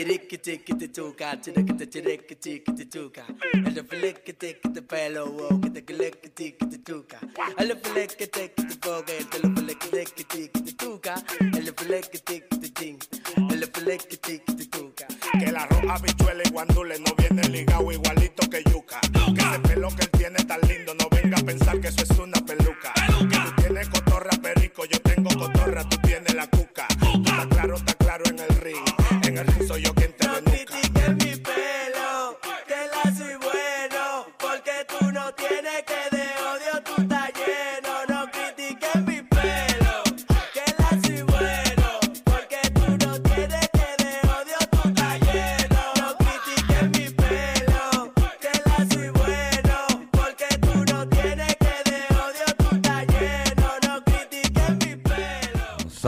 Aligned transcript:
El 0.00 0.06
piriquitiquitituca, 0.06 1.38
chiriquitiquitituca. 1.42 3.26
El 3.52 3.86
fliquitiquitipelo, 3.86 5.30
wow, 5.30 5.60
quitiquitiquitituca. 5.60 7.20
El 7.58 7.76
fliquitiquitipoca, 7.76 9.12
el 9.12 9.26
fliquitiquitituca. 9.54 11.14
El 11.40 11.74
fliquitiquitin, 11.74 12.98
el 13.50 13.66
fliquitiquitituca. 13.66 15.06
Que 15.38 15.52
la 15.52 15.66
roja 15.66 15.98
bichuela 15.98 16.44
y 16.46 16.50
guandule 16.50 16.98
no 17.00 17.14
viene 17.18 17.46
ligado 17.50 17.92
igualito 17.92 18.48
que 18.48 18.62
yuca. 18.72 19.00
Que 19.12 19.42
ese 19.42 19.58
pelo 19.68 19.88
que 19.94 20.04
él 20.04 20.10
tiene 20.12 20.42
tan 20.44 20.62
lindo, 20.62 20.94
no 20.94 21.10
venga 21.10 21.36
a 21.36 21.42
pensar 21.42 21.78
que 21.78 21.88
eso 21.88 22.04
es 22.04 22.18
una 22.18 22.40
peluca. 22.46 22.94
Que 22.94 23.36
tú 23.36 23.54
tienes 23.58 23.88
cotorra 23.90 24.30
perico, 24.40 24.86
yo 24.86 24.98
tengo 25.02 25.28
cotorra, 25.38 25.86
tú 25.86 25.98
tienes 25.98 26.34
la 26.34 26.48
cuca. 26.48 26.88
Está 26.88 27.46
claro, 27.50 27.76
está 27.76 27.92
claro 27.94 28.24
en 28.30 28.38
el 28.38 28.49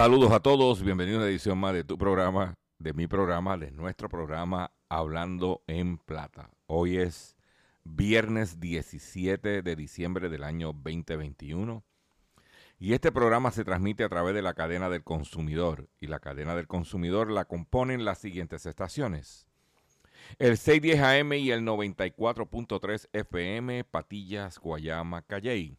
Saludos 0.02 0.32
a 0.32 0.40
todos, 0.40 0.82
bienvenidos 0.82 1.20
a 1.20 1.22
una 1.22 1.30
edición 1.30 1.58
más 1.58 1.74
de 1.74 1.84
tu 1.84 1.96
programa, 1.96 2.58
de 2.80 2.92
mi 2.92 3.06
programa, 3.06 3.56
de 3.56 3.70
nuestro 3.70 4.08
programa 4.08 4.72
Hablando 4.88 5.62
en 5.68 5.96
Plata. 5.96 6.50
Hoy 6.66 6.96
es 6.96 7.36
viernes 7.84 8.58
17 8.58 9.62
de 9.62 9.76
diciembre 9.76 10.28
del 10.28 10.42
año 10.42 10.72
2021 10.72 11.84
y 12.80 12.94
este 12.94 13.12
programa 13.12 13.52
se 13.52 13.62
transmite 13.62 14.02
a 14.02 14.08
través 14.08 14.34
de 14.34 14.42
la 14.42 14.54
cadena 14.54 14.90
del 14.90 15.04
consumidor 15.04 15.88
y 16.00 16.08
la 16.08 16.18
cadena 16.18 16.56
del 16.56 16.66
consumidor 16.66 17.30
la 17.30 17.44
componen 17.44 18.04
las 18.04 18.18
siguientes 18.18 18.66
estaciones. 18.66 19.46
El 20.40 20.58
610 20.58 21.00
AM 21.00 21.32
y 21.34 21.52
el 21.52 21.62
94.3 21.62 23.08
FM, 23.12 23.84
Patillas, 23.84 24.58
Guayama, 24.58 25.22
Calley 25.22 25.78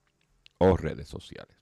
o 0.61 0.77
redes 0.77 1.07
sociales. 1.07 1.57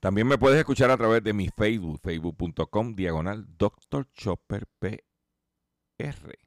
También 0.00 0.26
me 0.26 0.38
puedes 0.38 0.58
escuchar 0.58 0.90
a 0.90 0.96
través 0.96 1.22
de 1.22 1.32
mi 1.32 1.48
Facebook, 1.48 2.00
facebook.com, 2.02 2.94
diagonal 2.94 3.46
Dr. 3.56 4.10
Chopper 4.12 4.66
PR. 4.78 6.38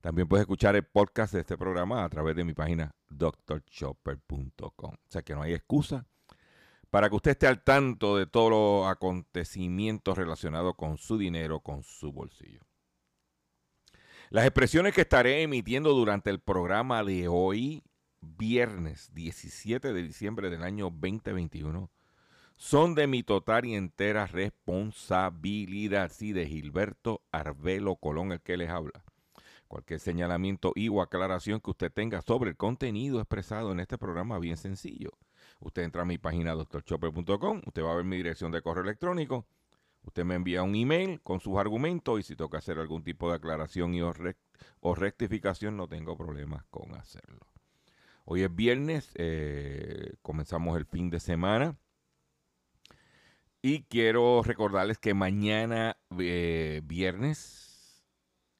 También 0.00 0.28
puedes 0.28 0.42
escuchar 0.42 0.76
el 0.76 0.84
podcast 0.84 1.32
de 1.34 1.40
este 1.40 1.56
programa 1.56 2.04
a 2.04 2.08
través 2.08 2.36
de 2.36 2.44
mi 2.44 2.52
página 2.52 2.94
drchopper.com. 3.08 4.94
O 4.94 5.08
sea 5.08 5.22
que 5.22 5.34
no 5.34 5.42
hay 5.42 5.54
excusa 5.54 6.06
para 6.90 7.08
que 7.08 7.16
usted 7.16 7.32
esté 7.32 7.46
al 7.48 7.64
tanto 7.64 8.16
de 8.16 8.26
todos 8.26 8.50
los 8.50 8.86
acontecimientos 8.88 10.16
relacionados 10.16 10.76
con 10.76 10.96
su 10.98 11.18
dinero, 11.18 11.60
con 11.60 11.82
su 11.82 12.12
bolsillo. 12.12 12.60
Las 14.30 14.44
expresiones 14.46 14.94
que 14.94 15.00
estaré 15.00 15.42
emitiendo 15.42 15.92
durante 15.92 16.30
el 16.30 16.38
programa 16.38 17.02
de 17.02 17.26
hoy, 17.26 17.82
viernes 18.24 19.10
17 19.14 19.92
de 19.92 20.02
diciembre 20.02 20.50
del 20.50 20.62
año 20.62 20.90
2021, 20.90 21.90
son 22.56 22.94
de 22.94 23.06
mi 23.06 23.22
total 23.22 23.64
y 23.64 23.74
entera 23.74 24.26
responsabilidad, 24.26 26.10
sí, 26.12 26.32
de 26.32 26.46
Gilberto 26.46 27.22
Arbelo 27.32 27.96
Colón, 27.96 28.32
el 28.32 28.40
que 28.40 28.56
les 28.56 28.70
habla. 28.70 29.04
Cualquier 29.66 29.98
señalamiento 29.98 30.72
y 30.74 30.88
o 30.88 31.02
aclaración 31.02 31.60
que 31.60 31.70
usted 31.70 31.92
tenga 31.92 32.22
sobre 32.22 32.50
el 32.50 32.56
contenido 32.56 33.18
expresado 33.18 33.72
en 33.72 33.80
este 33.80 33.98
programa, 33.98 34.38
bien 34.38 34.56
sencillo. 34.56 35.10
Usted 35.60 35.82
entra 35.82 36.02
a 36.02 36.04
mi 36.04 36.18
página 36.18 36.52
doctorchopper.com, 36.52 37.62
usted 37.66 37.82
va 37.82 37.92
a 37.92 37.96
ver 37.96 38.04
mi 38.04 38.16
dirección 38.16 38.52
de 38.52 38.62
correo 38.62 38.84
electrónico, 38.84 39.46
usted 40.02 40.24
me 40.24 40.34
envía 40.34 40.62
un 40.62 40.74
email 40.74 41.20
con 41.22 41.40
sus 41.40 41.56
argumentos 41.56 42.20
y 42.20 42.22
si 42.22 42.36
toca 42.36 42.58
hacer 42.58 42.78
algún 42.78 43.02
tipo 43.02 43.28
de 43.30 43.36
aclaración 43.36 44.00
o, 44.00 44.12
o 44.80 44.94
rectificación, 44.94 45.76
no 45.76 45.88
tengo 45.88 46.16
problemas 46.16 46.64
con 46.66 46.94
hacerlo. 46.94 47.40
Hoy 48.26 48.42
es 48.42 48.54
viernes, 48.54 49.10
eh, 49.16 50.14
comenzamos 50.22 50.78
el 50.78 50.86
fin 50.86 51.10
de 51.10 51.20
semana. 51.20 51.76
Y 53.60 53.82
quiero 53.84 54.42
recordarles 54.42 54.98
que 54.98 55.12
mañana 55.12 55.98
eh, 56.18 56.80
viernes, 56.84 58.02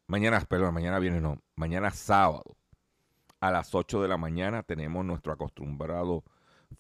mañana, 0.06 0.40
perdón, 0.40 0.74
mañana 0.74 0.98
viernes 0.98 1.22
no, 1.22 1.42
mañana 1.56 1.90
sábado 1.90 2.56
a 3.40 3.50
las 3.50 3.74
8 3.74 4.02
de 4.02 4.08
la 4.08 4.18
mañana 4.18 4.62
tenemos 4.62 5.04
nuestro 5.04 5.32
acostumbrado 5.32 6.24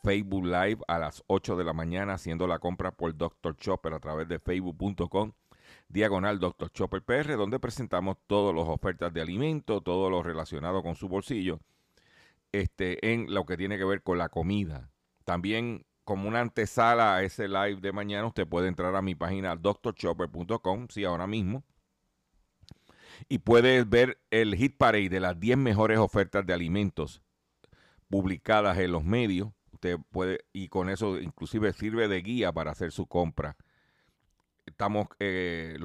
Facebook 0.02 0.44
Live 0.44 0.78
a 0.88 0.98
las 0.98 1.22
8 1.26 1.56
de 1.56 1.64
la 1.64 1.72
mañana 1.72 2.14
haciendo 2.14 2.46
la 2.46 2.58
compra 2.58 2.92
por 2.92 3.16
Dr. 3.16 3.56
Chopper 3.56 3.94
a 3.94 4.00
través 4.00 4.28
de 4.28 4.38
facebook.com 4.38 5.32
diagonal 5.88 6.38
Dr. 6.38 6.70
Chopper 6.70 7.02
PR 7.02 7.36
donde 7.36 7.60
presentamos 7.60 8.16
todas 8.26 8.54
las 8.54 8.66
ofertas 8.66 9.12
de 9.12 9.22
alimentos, 9.22 9.82
todo 9.84 10.10
lo 10.10 10.22
relacionado 10.22 10.82
con 10.82 10.94
su 10.96 11.08
bolsillo 11.08 11.60
este, 12.60 13.12
en 13.12 13.32
lo 13.32 13.44
que 13.46 13.56
tiene 13.56 13.78
que 13.78 13.84
ver 13.84 14.02
con 14.02 14.18
la 14.18 14.28
comida. 14.28 14.90
También 15.24 15.86
como 16.04 16.28
una 16.28 16.40
antesala 16.40 17.16
a 17.16 17.22
ese 17.22 17.48
live 17.48 17.80
de 17.80 17.92
mañana, 17.92 18.26
usted 18.26 18.46
puede 18.46 18.68
entrar 18.68 18.94
a 18.94 19.02
mi 19.02 19.14
página 19.14 19.56
drchopper.com, 19.56 20.88
sí, 20.90 21.04
ahora 21.04 21.26
mismo, 21.26 21.64
y 23.28 23.38
puede 23.38 23.84
ver 23.84 24.18
el 24.30 24.54
hit 24.54 24.76
parade 24.76 25.08
de 25.08 25.20
las 25.20 25.38
10 25.40 25.56
mejores 25.56 25.98
ofertas 25.98 26.44
de 26.44 26.52
alimentos 26.52 27.22
publicadas 28.08 28.78
en 28.78 28.92
los 28.92 29.04
medios. 29.04 29.48
Usted 29.72 29.98
puede, 30.10 30.44
y 30.52 30.68
con 30.68 30.88
eso 30.90 31.18
inclusive 31.18 31.72
sirve 31.72 32.06
de 32.08 32.20
guía 32.20 32.52
para 32.52 32.70
hacer 32.72 32.92
su 32.92 33.06
compra. 33.06 33.56
Estamos, 34.66 35.08
eh, 35.20 35.78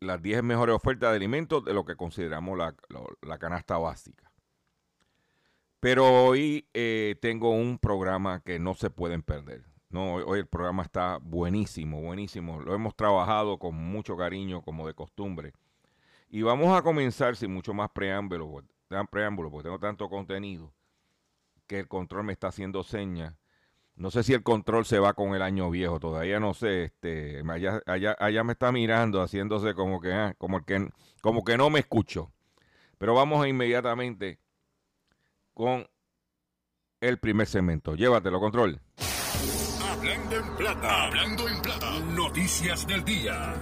las 0.00 0.22
10 0.22 0.42
mejores 0.42 0.74
ofertas 0.74 1.10
de 1.10 1.16
alimentos 1.16 1.64
de 1.64 1.74
lo 1.74 1.84
que 1.84 1.96
consideramos 1.96 2.56
la- 2.56 2.74
la 3.22 3.38
canasta 3.38 3.78
básica. 3.78 4.25
Pero 5.80 6.24
hoy 6.24 6.68
eh, 6.74 7.16
tengo 7.20 7.50
un 7.50 7.78
programa 7.78 8.40
que 8.40 8.58
no 8.58 8.74
se 8.74 8.90
pueden 8.90 9.22
perder. 9.22 9.64
No, 9.90 10.14
hoy, 10.14 10.40
el 10.40 10.46
programa 10.46 10.82
está 10.82 11.18
buenísimo, 11.18 12.00
buenísimo. 12.00 12.60
Lo 12.60 12.74
hemos 12.74 12.96
trabajado 12.96 13.58
con 13.58 13.74
mucho 13.74 14.16
cariño, 14.16 14.62
como 14.62 14.86
de 14.86 14.94
costumbre. 14.94 15.52
Y 16.28 16.42
vamos 16.42 16.76
a 16.76 16.82
comenzar 16.82 17.36
sin 17.36 17.52
mucho 17.52 17.72
más 17.72 17.90
preámbulo, 17.90 18.64
tan 18.88 19.06
preámbulo, 19.06 19.50
porque 19.50 19.64
tengo 19.64 19.78
tanto 19.78 20.08
contenido 20.08 20.72
que 21.66 21.80
el 21.80 21.88
control 21.88 22.24
me 22.24 22.32
está 22.32 22.48
haciendo 22.48 22.82
señas. 22.82 23.34
No 23.94 24.10
sé 24.10 24.22
si 24.22 24.34
el 24.34 24.42
control 24.42 24.84
se 24.84 24.98
va 24.98 25.14
con 25.14 25.34
el 25.34 25.42
año 25.42 25.70
viejo, 25.70 26.00
todavía 26.00 26.40
no 26.40 26.52
sé. 26.52 26.84
Este, 26.84 27.42
allá, 27.48 27.80
allá, 27.86 28.16
allá 28.18 28.44
me 28.44 28.52
está 28.52 28.72
mirando, 28.72 29.22
haciéndose 29.22 29.74
como 29.74 30.00
que, 30.00 30.12
ah, 30.12 30.34
como 30.38 30.64
que, 30.64 30.90
como 31.22 31.44
que 31.44 31.56
no 31.56 31.70
me 31.70 31.80
escucho. 31.80 32.32
Pero 32.98 33.14
vamos 33.14 33.46
inmediatamente 33.46 34.38
con 35.56 35.88
el 37.00 37.18
primer 37.18 37.46
segmento. 37.46 37.94
Llévatelo, 37.94 38.38
control. 38.38 38.78
Hablando 39.90 40.36
en 40.36 40.56
plata, 40.56 41.04
hablando 41.04 41.48
en 41.48 41.62
plata. 41.62 41.98
Noticias 42.14 42.86
del 42.86 43.02
día. 43.02 43.54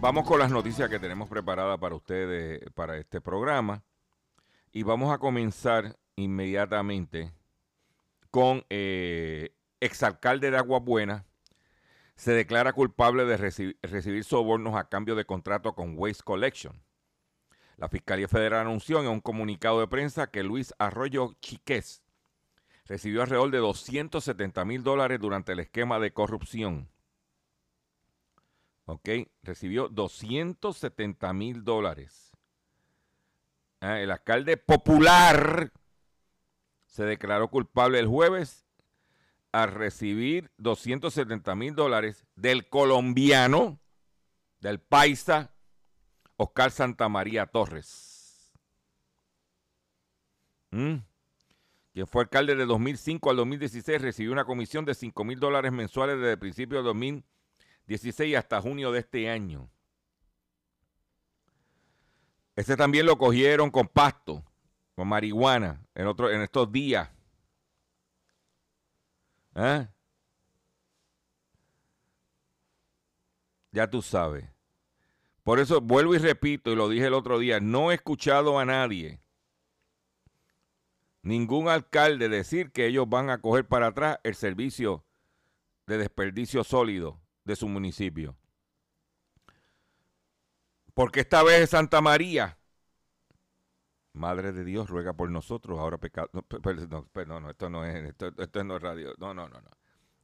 Vamos 0.00 0.26
con 0.28 0.38
las 0.38 0.50
noticias 0.50 0.90
que 0.90 0.98
tenemos 0.98 1.30
preparadas 1.30 1.78
para 1.78 1.94
ustedes 1.94 2.60
para 2.74 2.98
este 2.98 3.22
programa. 3.22 3.82
Y 4.70 4.82
vamos 4.82 5.14
a 5.14 5.18
comenzar 5.18 5.96
inmediatamente 6.14 7.32
con 8.30 8.66
eh, 8.68 9.54
exalcalde 9.80 10.50
de 10.50 10.58
Agua 10.58 10.80
Buena. 10.80 11.24
Se 12.16 12.32
declara 12.32 12.72
culpable 12.72 13.24
de 13.24 13.38
reci- 13.38 13.76
recibir 13.82 14.24
sobornos 14.24 14.76
a 14.76 14.88
cambio 14.88 15.14
de 15.16 15.24
contrato 15.24 15.74
con 15.74 15.98
Waste 15.98 16.22
Collection. 16.22 16.80
La 17.76 17.88
Fiscalía 17.88 18.28
Federal 18.28 18.60
anunció 18.66 19.00
en 19.00 19.08
un 19.08 19.20
comunicado 19.20 19.80
de 19.80 19.88
prensa 19.88 20.30
que 20.30 20.44
Luis 20.44 20.72
Arroyo 20.78 21.32
Chiqués 21.40 22.02
recibió 22.86 23.22
alrededor 23.22 23.50
de 23.50 23.58
270 23.58 24.64
mil 24.64 24.84
dólares 24.84 25.18
durante 25.20 25.52
el 25.52 25.60
esquema 25.60 25.98
de 25.98 26.12
corrupción. 26.12 26.88
¿Ok? 28.86 29.08
Recibió 29.42 29.88
270 29.88 31.32
mil 31.32 31.64
dólares. 31.64 32.30
Ah, 33.80 34.00
el 34.00 34.10
alcalde 34.10 34.56
popular 34.56 35.72
se 36.86 37.04
declaró 37.04 37.48
culpable 37.48 37.98
el 37.98 38.06
jueves 38.06 38.63
al 39.54 39.70
recibir 39.70 40.50
270 40.58 41.54
mil 41.54 41.76
dólares 41.76 42.26
del 42.34 42.68
colombiano, 42.68 43.78
del 44.58 44.80
paisa, 44.80 45.54
Oscar 46.36 46.72
Santamaría 46.72 47.46
Torres. 47.46 48.52
¿Mm? 50.72 50.96
Quien 51.92 52.06
fue 52.08 52.22
alcalde 52.24 52.56
de 52.56 52.66
2005 52.66 53.30
al 53.30 53.36
2016 53.36 54.02
recibió 54.02 54.32
una 54.32 54.44
comisión 54.44 54.84
de 54.84 54.94
5 54.94 55.22
mil 55.22 55.38
dólares 55.38 55.70
mensuales 55.70 56.16
desde 56.16 56.32
el 56.32 56.38
principio 56.40 56.78
de 56.78 56.84
2016 56.84 58.36
hasta 58.36 58.60
junio 58.60 58.90
de 58.90 58.98
este 58.98 59.30
año. 59.30 59.70
Ese 62.56 62.76
también 62.76 63.06
lo 63.06 63.16
cogieron 63.18 63.70
con 63.70 63.86
pasto, 63.86 64.42
con 64.96 65.06
marihuana, 65.06 65.80
en, 65.94 66.08
otro, 66.08 66.28
en 66.28 66.40
estos 66.40 66.72
días. 66.72 67.08
¿Ah? 69.54 69.88
Ya 73.72 73.88
tú 73.88 74.02
sabes. 74.02 74.44
Por 75.42 75.58
eso 75.58 75.80
vuelvo 75.80 76.14
y 76.14 76.18
repito, 76.18 76.70
y 76.70 76.76
lo 76.76 76.88
dije 76.88 77.06
el 77.06 77.14
otro 77.14 77.38
día, 77.38 77.60
no 77.60 77.90
he 77.90 77.94
escuchado 77.94 78.58
a 78.58 78.64
nadie, 78.64 79.20
ningún 81.22 81.68
alcalde 81.68 82.28
decir 82.28 82.70
que 82.72 82.86
ellos 82.86 83.08
van 83.08 83.30
a 83.30 83.40
coger 83.40 83.66
para 83.66 83.88
atrás 83.88 84.18
el 84.22 84.34
servicio 84.34 85.04
de 85.86 85.98
desperdicio 85.98 86.64
sólido 86.64 87.20
de 87.44 87.56
su 87.56 87.68
municipio. 87.68 88.36
Porque 90.94 91.20
esta 91.20 91.42
vez 91.42 91.62
es 91.62 91.70
Santa 91.70 92.00
María. 92.00 92.58
Madre 94.14 94.52
de 94.52 94.64
Dios, 94.64 94.88
ruega 94.88 95.12
por 95.12 95.30
nosotros, 95.30 95.78
ahora 95.78 95.98
pecado. 95.98 96.30
No, 96.32 96.42
pe- 96.42 96.60
pe- 96.60 97.26
no, 97.26 97.50
esto 97.50 97.68
no 97.68 97.84
es, 97.84 98.14
esto, 98.38 98.64
no 98.64 98.76
es 98.76 98.82
radio. 98.82 99.12
No, 99.18 99.34
no, 99.34 99.48
no, 99.48 99.60
no. 99.60 99.70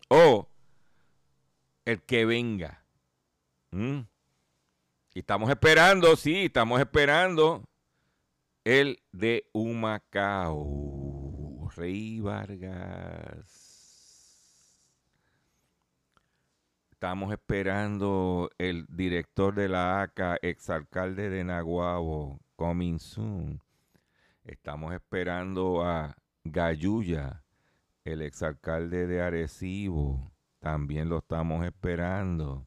O 0.08 0.48
el 1.84 2.00
que 2.02 2.24
venga. 2.24 2.84
Y 3.72 5.18
estamos 5.18 5.50
esperando, 5.50 6.16
sí, 6.16 6.46
estamos 6.46 6.80
esperando 6.80 7.64
el 8.64 9.02
de 9.12 9.48
Humacao. 9.52 10.88
Rey 11.76 12.20
Vargas. 12.20 13.56
Estamos 16.90 17.32
esperando 17.32 18.50
el 18.58 18.86
director 18.88 19.54
de 19.54 19.68
la 19.68 20.02
ACA, 20.02 20.36
exalcalde 20.42 21.30
de 21.30 21.44
Naguabo, 21.44 22.40
coming 22.56 22.98
soon. 22.98 23.60
Estamos 24.44 24.94
esperando 24.94 25.84
a 25.84 26.16
Gayuya, 26.44 27.44
el 28.04 28.22
exalcalde 28.22 29.06
de 29.06 29.20
Arecibo. 29.20 30.32
También 30.58 31.08
lo 31.08 31.18
estamos 31.18 31.64
esperando. 31.66 32.66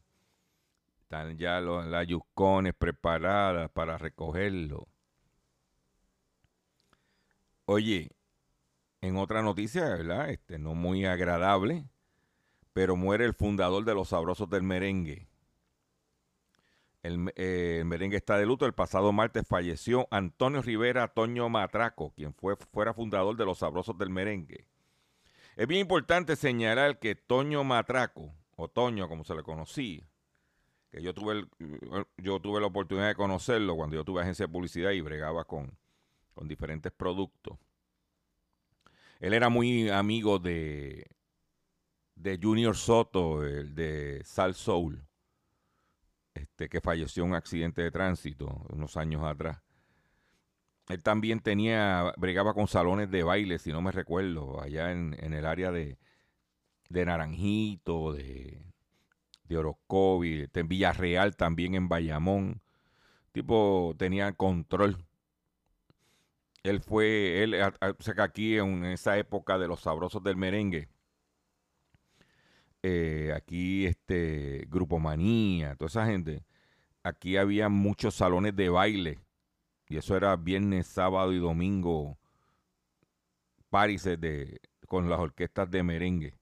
Están 1.00 1.36
ya 1.36 1.60
los, 1.60 1.84
las 1.86 2.06
yuscones 2.06 2.74
preparadas 2.74 3.70
para 3.70 3.98
recogerlo. 3.98 4.86
Oye, 7.66 8.10
en 9.00 9.16
otra 9.16 9.42
noticia, 9.42 9.84
¿verdad? 9.84 10.30
Este, 10.30 10.58
no 10.58 10.74
muy 10.74 11.06
agradable, 11.06 11.88
pero 12.72 12.96
muere 12.96 13.24
el 13.24 13.34
fundador 13.34 13.84
de 13.84 13.94
los 13.94 14.08
sabrosos 14.08 14.48
del 14.48 14.62
merengue. 14.62 15.28
Eh, 17.04 17.78
el 17.80 17.84
merengue 17.84 18.16
está 18.16 18.38
de 18.38 18.46
luto. 18.46 18.66
El 18.66 18.72
pasado 18.72 19.12
martes 19.12 19.46
falleció 19.46 20.08
Antonio 20.10 20.62
Rivera 20.62 21.08
Toño 21.08 21.48
Matraco, 21.48 22.12
quien 22.14 22.32
fue, 22.34 22.56
fuera 22.56 22.94
fundador 22.94 23.36
de 23.36 23.44
los 23.44 23.58
sabrosos 23.58 23.96
del 23.98 24.10
merengue. 24.10 24.66
Es 25.56 25.68
bien 25.68 25.82
importante 25.82 26.34
señalar 26.34 26.98
que 26.98 27.14
Toño 27.14 27.62
Matraco, 27.62 28.34
o 28.56 28.68
Toño 28.68 29.08
como 29.08 29.24
se 29.24 29.34
le 29.34 29.42
conocía, 29.42 30.08
que 30.90 31.02
yo 31.02 31.12
tuve, 31.12 31.46
yo 32.16 32.40
tuve 32.40 32.60
la 32.60 32.68
oportunidad 32.68 33.08
de 33.08 33.14
conocerlo 33.14 33.76
cuando 33.76 33.96
yo 33.96 34.04
tuve 34.04 34.22
agencia 34.22 34.46
de 34.46 34.52
publicidad 34.52 34.90
y 34.92 35.00
bregaba 35.00 35.44
con, 35.44 35.76
con 36.32 36.48
diferentes 36.48 36.90
productos. 36.90 37.58
Él 39.20 39.34
era 39.34 39.48
muy 39.48 39.90
amigo 39.90 40.38
de, 40.38 41.06
de 42.14 42.38
Junior 42.42 42.76
Soto, 42.76 43.44
el 43.44 43.74
de 43.74 44.22
Sal 44.24 44.54
Soul, 44.54 45.04
este, 46.34 46.68
que 46.68 46.80
falleció 46.80 47.24
en 47.24 47.30
un 47.30 47.36
accidente 47.36 47.82
de 47.82 47.90
tránsito 47.90 48.66
unos 48.70 48.96
años 48.96 49.22
atrás. 49.24 49.62
Él 50.88 51.02
también 51.02 51.40
tenía, 51.40 52.12
bregaba 52.16 52.52
con 52.52 52.68
salones 52.68 53.10
de 53.10 53.22
baile, 53.22 53.58
si 53.58 53.72
no 53.72 53.80
me 53.80 53.92
recuerdo, 53.92 54.60
allá 54.60 54.92
en, 54.92 55.14
el 55.14 55.46
área 55.46 55.70
de, 55.70 55.98
de 56.90 57.06
Naranjito, 57.06 58.12
de, 58.12 58.62
de 59.44 59.56
Orocovi, 59.56 60.42
este, 60.42 60.60
en 60.60 60.68
Villarreal 60.68 61.36
también 61.36 61.74
en 61.74 61.88
Bayamón. 61.88 62.60
Tipo, 63.32 63.94
tenía 63.98 64.32
control. 64.32 65.06
Él 66.62 66.80
fue, 66.80 67.42
él, 67.42 67.54
o 67.54 68.02
sea 68.02 68.14
que 68.14 68.22
aquí 68.22 68.58
en 68.58 68.84
esa 68.84 69.18
época 69.18 69.58
de 69.58 69.68
los 69.68 69.80
sabrosos 69.80 70.22
del 70.22 70.36
merengue, 70.36 70.88
eh, 72.86 73.32
aquí 73.34 73.86
este 73.86 74.66
Grupo 74.68 74.98
Manía, 74.98 75.74
toda 75.74 75.88
esa 75.88 76.04
gente, 76.04 76.44
aquí 77.02 77.38
había 77.38 77.70
muchos 77.70 78.14
salones 78.14 78.54
de 78.56 78.68
baile 78.68 79.20
y 79.88 79.96
eso 79.96 80.14
era 80.18 80.36
viernes, 80.36 80.86
sábado 80.86 81.32
y 81.32 81.38
domingo, 81.38 82.18
parises 83.70 84.20
de 84.20 84.60
con 84.86 85.08
las 85.08 85.18
orquestas 85.18 85.70
de 85.70 85.82
merengue 85.82 86.34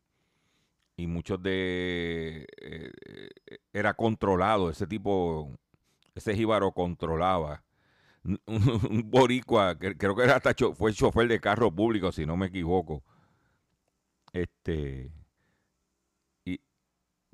y 0.96 1.06
muchos 1.06 1.40
de 1.40 2.44
eh, 2.61 2.90
eh, 3.46 3.58
era 3.72 3.94
controlado 3.94 4.68
ese 4.68 4.88
tipo, 4.88 5.56
ese 6.12 6.34
jíbaro 6.34 6.72
controlaba 6.72 7.62
un, 8.25 8.40
un 8.90 9.08
boricua, 9.08 9.78
que 9.78 9.96
creo 9.96 10.16
que 10.16 10.25
era 10.25 10.37
hasta 10.37 10.54
fue 10.75 10.92
chofer 10.92 11.28
de 11.28 11.40
carro 11.40 11.70
público, 11.70 12.11
si 12.11 12.26
no 12.26 12.37
me 12.37 12.46
equivoco. 12.46 13.04
Este 14.32 15.21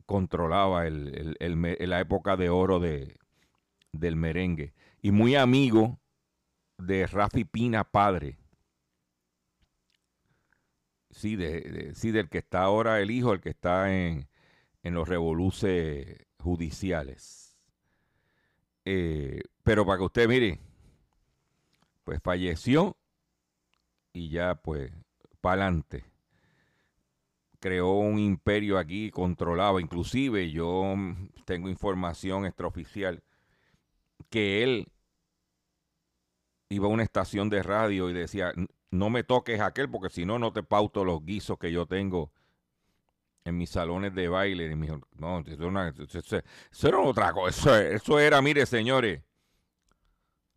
controlaba 0.09 0.87
el, 0.87 1.37
la 1.79 2.01
época 2.01 2.39
de 2.39 2.49
oro 2.49 2.81
de, 2.81 3.15
del 3.93 4.17
merengue. 4.17 4.73
Y 5.03 5.11
muy 5.13 5.37
amigo 5.37 6.01
de 6.79 7.07
Rafi 7.07 7.45
Pina 7.45 7.85
padre. 7.85 8.39
Sí, 11.11 11.37
de- 11.37 11.93
sí, 11.95 12.11
del 12.11 12.31
que 12.31 12.39
está 12.39 12.63
ahora 12.63 13.01
el 13.01 13.11
hijo, 13.11 13.35
el 13.35 13.41
que 13.43 13.51
está 13.51 13.95
en, 13.95 14.29
en 14.83 14.95
los 14.95 15.07
revoluces 15.09 16.27
judiciales. 16.39 17.59
Eh, 18.87 19.43
pero 19.63 19.85
para 19.85 19.99
que 19.99 20.05
usted 20.05 20.27
mire, 20.29 20.59
pues 22.05 22.21
falleció 22.23 22.97
y 24.15 24.31
ya 24.31 24.55
pues 24.55 24.91
para 25.43 25.65
adelante. 25.65 26.05
Creó 27.61 27.91
un 27.93 28.19
imperio 28.19 28.79
aquí, 28.79 29.11
controlaba, 29.11 29.81
inclusive 29.81 30.51
yo 30.51 30.95
mm, 30.97 31.31
tengo 31.45 31.69
información 31.69 32.47
extraoficial 32.47 33.23
que 34.31 34.63
él 34.63 34.89
iba 36.69 36.87
a 36.87 36.91
una 36.91 37.03
estación 37.03 37.49
de 37.51 37.63
radio 37.63 38.11
y 38.11 38.13
decía, 38.13 38.53
"N- 38.57 38.69
no 38.91 39.11
me 39.11 39.25
toques 39.25 39.61
aquel 39.61 39.91
porque 39.91 40.11
si 40.11 40.25
no, 40.25 40.39
no 40.39 40.53
te 40.53 40.63
pauto 40.63 41.05
los 41.05 41.25
guisos 41.25 41.59
que 41.59 41.73
yo 41.73 41.87
tengo 41.87 42.31
en 43.45 43.57
mis 43.57 43.71
salones 43.71 44.15
de 44.15 44.29
baile. 44.29 44.71
Y 44.71 44.75
me 44.77 44.87
dijo, 44.87 45.01
no, 45.17 45.41
eso, 45.41 45.67
una- 45.67 45.89
eso- 45.89 46.37
eso 46.71 46.89
era 46.89 46.99
otra 47.01 47.33
cosa. 47.33 47.51
Eso, 47.83 47.97
eso 47.97 48.19
era, 48.21 48.41
mire, 48.43 48.67
señores, 48.67 49.23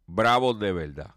bravos 0.05 0.60
de 0.60 0.72
verdad. 0.74 1.15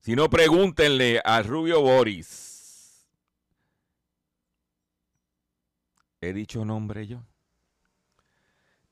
Si 0.00 0.16
no, 0.16 0.30
pregúntenle 0.30 1.20
a 1.24 1.42
Rubio 1.42 1.82
Boris. 1.82 2.49
¿He 6.20 6.32
dicho 6.32 6.64
nombre 6.64 7.06
yo? 7.06 7.22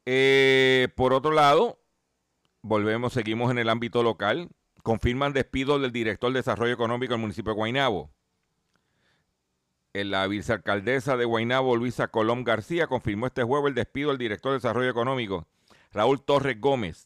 Eh, 0.06 0.88
por 0.96 1.12
otro 1.12 1.32
lado, 1.32 1.78
volvemos, 2.62 3.12
seguimos 3.12 3.50
en 3.50 3.58
el 3.58 3.68
ámbito 3.68 4.02
local 4.02 4.48
confirman 4.88 5.34
despido 5.34 5.78
del 5.78 5.92
director 5.92 6.32
de 6.32 6.38
Desarrollo 6.38 6.72
Económico 6.72 7.12
del 7.12 7.20
municipio 7.20 7.52
de 7.52 7.56
Guaynabo. 7.56 8.10
La 9.92 10.26
vicealcaldesa 10.26 11.18
de 11.18 11.26
Guaynabo, 11.26 11.76
Luisa 11.76 12.08
Colón 12.08 12.42
García, 12.42 12.86
confirmó 12.86 13.26
este 13.26 13.42
jueves 13.42 13.68
el 13.68 13.74
despido 13.74 14.08
del 14.08 14.18
director 14.18 14.52
de 14.52 14.58
Desarrollo 14.58 14.88
Económico, 14.88 15.46
Raúl 15.92 16.22
Torres 16.22 16.58
Gómez. 16.58 17.04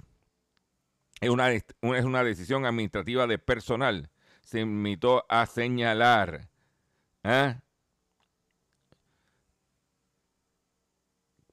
Es 1.20 1.30
una, 1.30 1.50
es 1.50 1.64
una 1.82 2.22
decisión 2.22 2.64
administrativa 2.64 3.26
de 3.26 3.38
personal. 3.38 4.10
Se 4.42 4.60
invitó 4.60 5.24
a 5.28 5.46
señalar. 5.46 6.48
¿eh? 7.24 7.56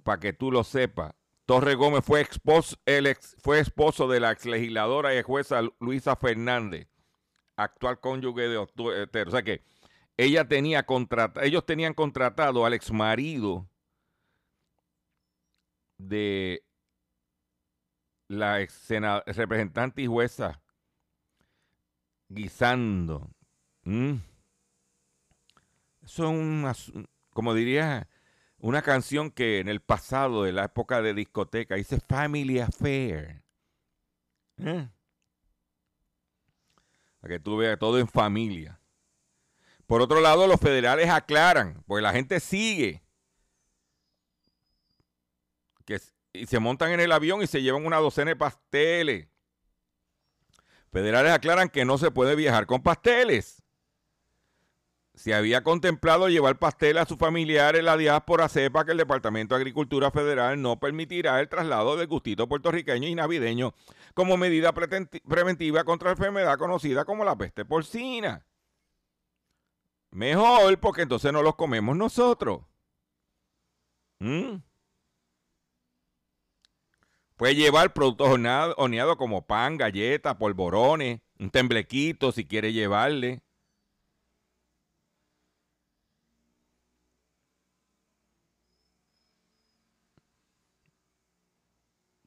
Para 0.10 0.20
que 0.20 0.34
tú 0.34 0.52
lo 0.52 0.64
sepas. 0.64 1.14
Torres 1.46 1.76
Gómez 1.76 2.04
fue 2.04 2.22
esposo, 2.22 2.76
el 2.88 3.16
fue 3.44 3.60
esposo 3.60 4.08
de 4.08 4.20
la 4.20 4.32
ex 4.32 4.48
legisladora 4.48 5.14
y 5.14 5.22
jueza 5.22 5.62
Luisa 5.80 6.16
Fernández, 6.16 6.88
actual 7.56 8.00
cónyuge 8.00 8.48
de 8.48 8.58
Otero. 8.58 9.30
O 9.30 9.32
sea 9.32 9.44
que 9.44 9.62
ella 10.18 10.48
tenía 10.48 10.82
contratado, 10.88 11.46
ellos 11.46 11.64
tenían 11.64 11.94
contratado 11.94 12.66
al 12.66 12.74
ex 12.74 12.92
marido 12.92 13.70
de 16.00 16.64
la 18.30 18.62
ex 18.62 18.90
representante 19.28 20.02
y 20.02 20.08
jueza 20.08 20.60
Guisando. 22.30 23.30
¿Mm? 23.84 24.16
Un, 26.18 26.74
como 27.30 27.54
diría, 27.54 28.08
una 28.60 28.82
canción 28.82 29.32
que 29.32 29.60
en 29.60 29.70
el 29.70 29.82
pasado, 29.82 30.44
de 30.44 30.52
la 30.52 30.66
época 30.66 31.02
de 31.02 31.14
discoteca, 31.14 31.76
dice 31.76 32.00
Family 32.00 32.60
Affair. 32.60 33.44
¿Eh? 34.58 34.90
Para 37.20 37.34
que 37.36 37.40
tú 37.40 37.58
veas 37.58 37.80
todo 37.80 38.00
en 38.00 38.08
familia. 38.08 38.80
Por 39.88 40.02
otro 40.02 40.22
lado, 40.22 40.46
los 40.48 40.60
federales 40.60 41.10
aclaran, 41.10 41.84
porque 41.88 42.04
la 42.04 42.14
gente 42.14 42.40
sigue, 42.40 43.04
que 45.86 46.00
y 46.32 46.46
se 46.46 46.60
montan 46.60 46.92
en 46.92 47.00
el 47.00 47.12
avión 47.12 47.42
y 47.42 47.48
se 47.48 47.62
llevan 47.62 47.86
una 47.86 47.98
docena 47.98 48.30
de 48.30 48.36
pasteles. 48.36 49.28
Federales 50.92 51.32
aclaran 51.32 51.70
que 51.70 51.86
no 51.86 51.98
se 51.98 52.12
puede 52.12 52.36
viajar 52.36 52.66
con 52.66 52.82
pasteles. 52.82 53.59
Se 55.20 55.34
había 55.34 55.66
contemplado 55.66 56.30
llevar 56.30 56.60
pasteles 56.60 57.04
a 57.04 57.06
sus 57.06 57.18
familiares 57.18 57.84
la 57.84 57.98
diáspora, 57.98 58.48
sepa 58.48 58.86
que 58.86 58.94
el 58.94 58.98
Departamento 59.00 59.54
de 59.54 59.60
Agricultura 59.60 60.12
Federal 60.12 60.62
no 60.62 60.80
permitirá 60.80 61.42
el 61.42 61.50
traslado 61.50 61.98
del 61.98 62.08
gustito 62.08 62.48
puertorriqueño 62.48 63.06
y 63.06 63.16
navideño 63.16 63.74
como 64.14 64.38
medida 64.38 64.72
preventiva 64.72 65.84
contra 65.84 66.08
la 66.08 66.12
enfermedad 66.14 66.58
conocida 66.58 67.04
como 67.04 67.26
la 67.26 67.38
peste 67.38 67.66
porcina. 67.66 68.46
Mejor, 70.12 70.80
porque 70.80 71.02
entonces 71.02 71.34
no 71.34 71.44
los 71.44 71.56
comemos 71.56 71.98
nosotros. 71.98 72.62
¿Mm? 74.20 74.62
Puede 77.36 77.56
llevar 77.56 77.92
productos 77.92 78.30
horneados 78.30 79.18
como 79.18 79.46
pan, 79.46 79.76
galletas, 79.76 80.36
polvorones, 80.36 81.20
un 81.38 81.50
temblequito 81.50 82.32
si 82.32 82.46
quiere 82.46 82.72
llevarle. 82.72 83.42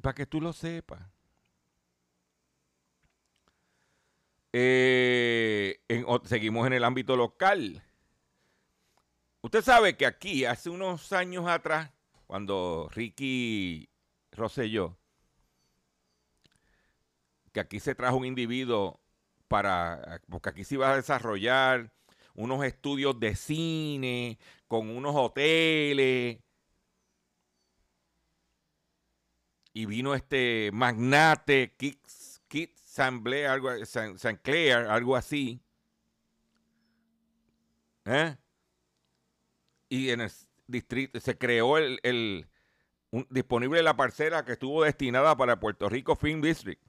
Para 0.03 0.15
que 0.15 0.27
tú 0.27 0.41
lo 0.41 0.53
sepas. 0.53 1.01
Eh, 4.53 5.81
seguimos 6.25 6.67
en 6.67 6.75
el 6.75 6.85
ámbito 6.85 7.17
local. 7.17 7.83
Usted 9.41 9.63
sabe 9.63 9.97
que 9.97 10.05
aquí, 10.05 10.45
hace 10.45 10.69
unos 10.69 11.13
años 11.13 11.49
atrás, 11.49 11.91
cuando 12.27 12.89
Ricky 12.93 13.89
Rosselló 14.33 14.99
que 17.53 17.61
aquí 17.61 17.81
se 17.81 17.95
trajo 17.95 18.17
un 18.17 18.25
individuo 18.25 19.01
para, 19.49 20.23
porque 20.29 20.49
aquí 20.49 20.65
se 20.65 20.75
iba 20.75 20.91
a 20.91 20.97
desarrollar 20.97 21.93
unos 22.35 22.65
estudios 22.65 23.19
de 23.21 23.37
cine, 23.37 24.39
con 24.67 24.89
unos 24.89 25.15
hoteles. 25.15 26.39
Y 29.73 29.87
vino 29.87 30.15
este 30.15 30.71
magnate, 30.73 31.75
Kit, 31.77 31.99
Kit 32.49 32.73
algo, 32.99 33.71
Sancler, 33.85 34.87
algo 34.87 35.17
así. 35.17 35.61
¿Eh? 38.05 38.37
Y 39.89 40.11
en 40.11 40.23
el 40.23 40.33
distrito 40.67 41.21
se 41.21 41.39
creó 41.39 41.79
el, 41.79 42.01
el 42.03 42.47
disponible 43.31 43.83
la 43.83 43.97
parcela 43.97 44.45
que 44.45 44.53
estuvo 44.53 44.83
destinada 44.83 45.37
para 45.37 45.61
Puerto 45.61 45.89
Rico 45.89 46.17
Film 46.17 46.41
District. 46.41 46.83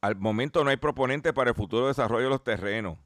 Al 0.00 0.16
momento 0.16 0.62
no 0.64 0.70
hay 0.70 0.76
proponente 0.76 1.32
para 1.32 1.50
el 1.50 1.56
futuro 1.56 1.88
desarrollo 1.88 2.24
de 2.24 2.30
los 2.30 2.44
terrenos. 2.44 2.98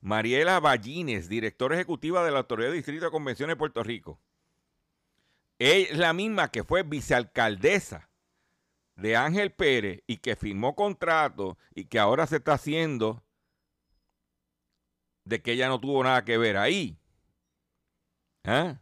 Mariela 0.00 0.60
Ballines, 0.60 1.28
directora 1.28 1.74
ejecutiva 1.74 2.24
de 2.24 2.30
la 2.30 2.38
Autoridad 2.38 2.68
de 2.68 2.76
Distrito 2.76 3.06
de 3.06 3.10
Convenciones 3.10 3.54
de 3.54 3.58
Puerto 3.58 3.82
Rico. 3.82 4.20
Es 5.58 5.96
la 5.96 6.12
misma 6.12 6.50
que 6.50 6.64
fue 6.64 6.82
vicealcaldesa 6.82 8.08
de 8.96 9.16
Ángel 9.16 9.52
Pérez 9.52 10.02
y 10.06 10.18
que 10.18 10.36
firmó 10.36 10.74
contrato 10.74 11.56
y 11.74 11.84
que 11.84 11.98
ahora 11.98 12.26
se 12.26 12.36
está 12.36 12.54
haciendo 12.54 13.22
de 15.24 15.42
que 15.42 15.52
ella 15.52 15.68
no 15.68 15.80
tuvo 15.80 16.02
nada 16.02 16.24
que 16.24 16.38
ver 16.38 16.56
ahí. 16.56 16.98
¿Ah? 18.44 18.80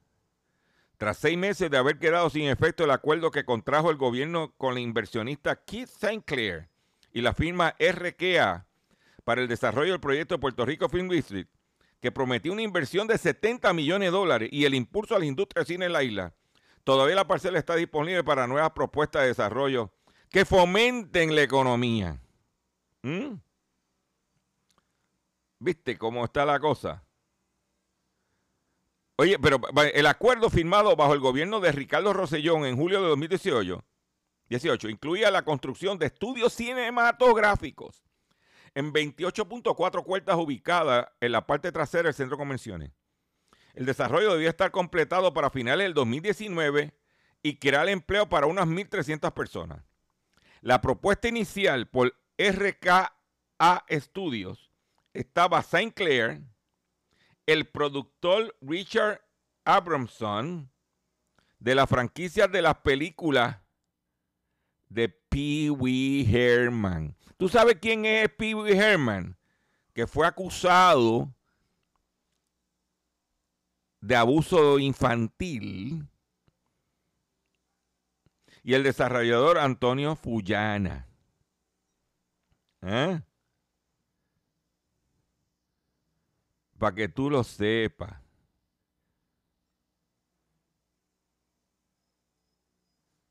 Tras 0.99 1.19
seis 1.19 1.37
meses 1.37 1.71
de 1.71 1.76
haber 1.76 1.99
quedado 1.99 2.31
sin 2.31 2.49
efecto 2.49 2.85
el 2.85 2.90
acuerdo 2.90 3.31
que 3.31 3.45
contrajo 3.45 3.90
el 3.90 3.97
gobierno 3.97 4.54
con 4.57 4.75
la 4.75 4.81
inversionista 4.81 5.64
Keith 5.64 5.88
St. 5.88 6.23
Clair 6.25 6.69
y 7.12 7.21
la 7.21 7.35
firma 7.35 7.75
RKA 7.78 8.66
para 9.25 9.40
el 9.40 9.49
desarrollo 9.49 9.93
del 9.93 10.00
proyecto 10.00 10.38
Puerto 10.38 10.64
Rico 10.66 10.88
Film 10.88 11.09
District, 11.09 11.50
que 12.00 12.12
prometió 12.12 12.52
una 12.52 12.62
inversión 12.62 13.07
de 13.07 13.16
70 13.16 13.73
millones 13.73 14.09
de 14.09 14.12
dólares 14.12 14.49
y 14.52 14.64
el 14.66 14.75
impulso 14.75 15.16
a 15.16 15.19
la 15.19 15.25
industria 15.25 15.61
de 15.62 15.66
cine 15.66 15.87
en 15.87 15.93
la 15.93 16.02
isla. 16.02 16.35
Todavía 16.85 17.17
la 17.17 17.26
parcela 17.26 17.59
está 17.59 17.75
disponible 17.75 18.23
para 18.23 18.47
nuevas 18.47 18.71
propuestas 18.71 19.23
de 19.23 19.29
desarrollo 19.29 19.91
que 20.31 20.45
fomenten 20.45 21.35
la 21.35 21.43
economía. 21.43 22.21
¿Mm? 23.03 23.35
¿Viste 25.59 25.97
cómo 25.97 26.25
está 26.25 26.45
la 26.45 26.61
cosa? 26.61 27.03
Oye, 29.17 29.38
pero 29.38 29.61
el 29.95 30.07
acuerdo 30.07 30.50
firmado 30.50 30.95
bajo 30.97 31.14
el 31.14 31.21
gobierno 31.21 31.61
de 31.61 31.73
Ricardo 31.73 32.12
Rosellón 32.12 32.67
en 32.67 32.76
julio 32.76 33.00
de 33.00 33.09
2018 33.09 33.85
18. 34.49 34.88
Incluía 34.88 35.31
la 35.31 35.43
construcción 35.43 35.99
de 35.99 36.07
estudios 36.07 36.53
cinematográficos 36.53 38.03
en 38.75 38.93
28.4 38.93 40.05
puertas 40.05 40.37
ubicadas 40.37 41.07
en 41.21 41.33
la 41.33 41.47
parte 41.47 41.73
trasera 41.73 42.05
del 42.05 42.14
centro 42.14 42.37
de 42.37 42.41
convenciones. 42.41 42.93
El 43.75 43.87
desarrollo 43.87 44.33
debía 44.33 44.50
estar 44.50 44.71
completado 44.71 45.35
para 45.35 45.50
finales 45.50 45.85
del 45.85 45.95
2019 45.95 46.95
y 47.43 47.57
crear 47.57 47.88
empleo 47.88 48.28
para 48.28 48.47
unas 48.47 48.66
1.300 48.66 49.33
personas. 49.33 49.83
La 50.61 50.81
propuesta 50.81 51.28
inicial 51.28 51.88
por 51.88 52.16
RKA 52.38 53.14
Studios 53.90 54.71
estaba 55.12 55.62
Saint 55.62 55.95
Clair, 55.95 56.40
el 57.47 57.66
productor 57.69 58.57
Richard 58.61 59.21
Abramson 59.64 60.71
de 61.59 61.75
la 61.75 61.87
franquicia 61.87 62.47
de 62.47 62.62
las 62.62 62.76
películas 62.76 63.59
de 64.88 65.09
Pee 65.09 65.71
Wee 65.71 66.26
Herman. 66.31 67.16
¿Tú 67.37 67.49
sabes 67.49 67.76
quién 67.81 68.04
es 68.04 68.28
Pee 68.31 68.54
Wee 68.54 68.76
Herman? 68.76 69.37
Que 69.93 70.07
fue 70.07 70.26
acusado 70.26 71.35
de 74.04 74.16
abuso 74.16 74.78
infantil. 74.78 76.06
Y 78.62 78.75
el 78.75 78.82
desarrollador 78.82 79.58
Antonio 79.58 80.14
Fullana. 80.16 81.06
¿Eh? 82.82 83.20
Para 86.78 86.94
que 86.94 87.08
tú 87.08 87.30
lo 87.30 87.42
sepas. 87.44 88.14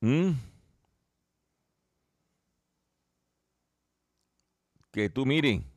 ¿Mm? 0.01 0.31
que 4.91 5.09
tú 5.09 5.25
miren. 5.25 5.72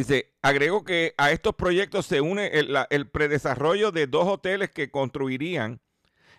Dice, 0.00 0.32
agregó 0.40 0.82
que 0.82 1.12
a 1.18 1.30
estos 1.30 1.54
proyectos 1.54 2.06
se 2.06 2.22
une 2.22 2.50
el 2.54 3.10
predesarrollo 3.10 3.92
de 3.92 4.06
dos 4.06 4.26
hoteles 4.26 4.70
que 4.70 4.90
construirían 4.90 5.82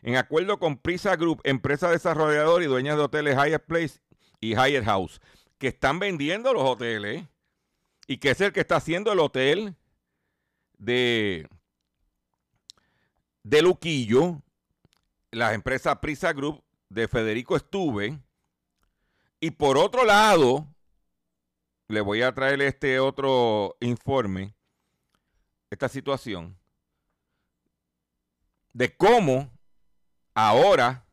en 0.01 0.15
acuerdo 0.15 0.57
con 0.57 0.79
Prisa 0.79 1.15
Group, 1.15 1.41
empresa 1.43 1.91
desarrolladora 1.91 2.65
y 2.65 2.67
dueña 2.67 2.95
de 2.95 3.03
hoteles 3.03 3.35
Hyatt 3.35 3.67
Place 3.67 3.99
y 4.39 4.55
Hyatt 4.55 4.83
House, 4.85 5.21
que 5.59 5.67
están 5.67 5.99
vendiendo 5.99 6.53
los 6.53 6.63
hoteles 6.63 7.23
y 8.07 8.17
que 8.17 8.31
es 8.31 8.41
el 8.41 8.51
que 8.51 8.61
está 8.61 8.77
haciendo 8.77 9.13
el 9.13 9.19
hotel 9.19 9.75
de, 10.79 11.47
de 13.43 13.61
Luquillo, 13.61 14.41
la 15.29 15.53
empresa 15.53 16.01
Prisa 16.01 16.33
Group 16.33 16.63
de 16.89 17.07
Federico 17.07 17.55
Estuve. 17.55 18.17
Y 19.39 19.51
por 19.51 19.77
otro 19.77 20.03
lado, 20.03 20.67
le 21.91 22.01
voy 22.01 22.21
a 22.21 22.33
traer 22.33 22.61
este 22.61 22.99
otro 22.99 23.75
informe, 23.79 24.55
esta 25.69 25.89
situación, 25.89 26.57
de 28.73 28.95
cómo 28.95 29.51
ahora, 30.33 31.05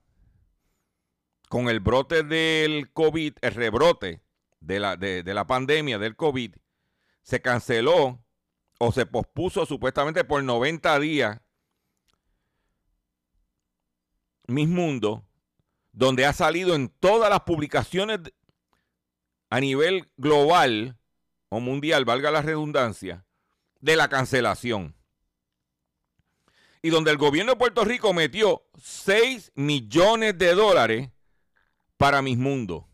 con 1.48 1.68
el 1.68 1.80
brote 1.80 2.22
del 2.22 2.92
COVID, 2.92 3.34
el 3.40 3.54
rebrote 3.54 4.22
de 4.60 4.80
la, 4.80 4.96
de, 4.96 5.22
de 5.22 5.34
la 5.34 5.46
pandemia 5.46 5.98
del 5.98 6.16
COVID, 6.16 6.54
se 7.22 7.42
canceló 7.42 8.24
o 8.78 8.92
se 8.92 9.06
pospuso 9.06 9.66
supuestamente 9.66 10.24
por 10.24 10.42
90 10.42 10.98
días 11.00 11.40
Mis 14.46 14.68
Mundo, 14.68 15.26
donde 15.92 16.24
ha 16.24 16.32
salido 16.32 16.74
en 16.74 16.88
todas 16.88 17.28
las 17.28 17.40
publicaciones 17.40 18.20
a 19.50 19.60
nivel 19.60 20.10
global 20.16 20.98
o 21.48 21.60
mundial, 21.60 22.04
valga 22.04 22.30
la 22.30 22.42
redundancia, 22.42 23.24
de 23.80 23.96
la 23.96 24.08
cancelación. 24.08 24.94
Y 26.82 26.90
donde 26.90 27.10
el 27.10 27.16
gobierno 27.16 27.52
de 27.52 27.58
Puerto 27.58 27.84
Rico 27.84 28.12
metió 28.12 28.64
6 28.80 29.52
millones 29.54 30.36
de 30.38 30.54
dólares 30.54 31.10
para 31.96 32.22
Mis 32.22 32.38
Mundo. 32.38 32.88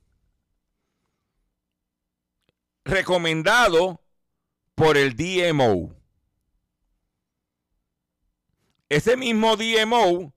Recomendado 2.84 4.00
por 4.74 4.96
el 4.96 5.16
DMO. 5.16 5.94
Ese 8.88 9.16
mismo 9.16 9.56
DMO 9.56 10.34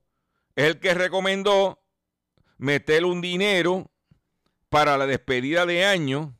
es 0.56 0.64
el 0.64 0.80
que 0.80 0.94
recomendó 0.94 1.80
meter 2.56 3.04
un 3.04 3.20
dinero 3.20 3.90
para 4.68 4.96
la 4.98 5.06
despedida 5.06 5.66
de 5.66 5.84
año 5.84 6.34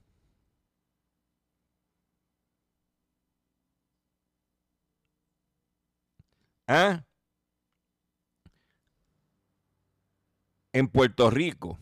¿ah? 6.68 7.02
en 10.73 10.88
Puerto 10.88 11.30
Rico. 11.30 11.78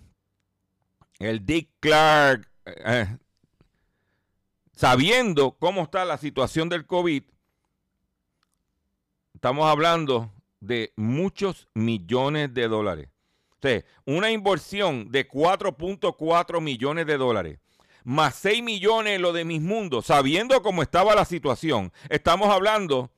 El 1.18 1.44
Dick 1.44 1.70
Clark, 1.80 2.48
eh, 2.64 3.18
sabiendo 4.72 5.56
cómo 5.58 5.82
está 5.82 6.04
la 6.04 6.18
situación 6.18 6.68
del 6.68 6.86
COVID, 6.86 7.24
estamos 9.34 9.66
hablando 9.66 10.32
de 10.60 10.92
muchos 10.96 11.68
millones 11.74 12.52
de 12.54 12.68
dólares. 12.68 13.15
Una 14.04 14.30
inversión 14.30 15.10
de 15.10 15.28
4.4 15.28 16.60
millones 16.60 17.06
de 17.06 17.16
dólares, 17.16 17.58
más 18.04 18.34
6 18.36 18.62
millones 18.62 19.20
lo 19.20 19.32
de 19.32 19.44
mis 19.44 19.60
mundos, 19.60 20.06
sabiendo 20.06 20.62
cómo 20.62 20.82
estaba 20.82 21.14
la 21.14 21.24
situación. 21.24 21.92
Estamos 22.08 22.48
hablando 22.48 23.10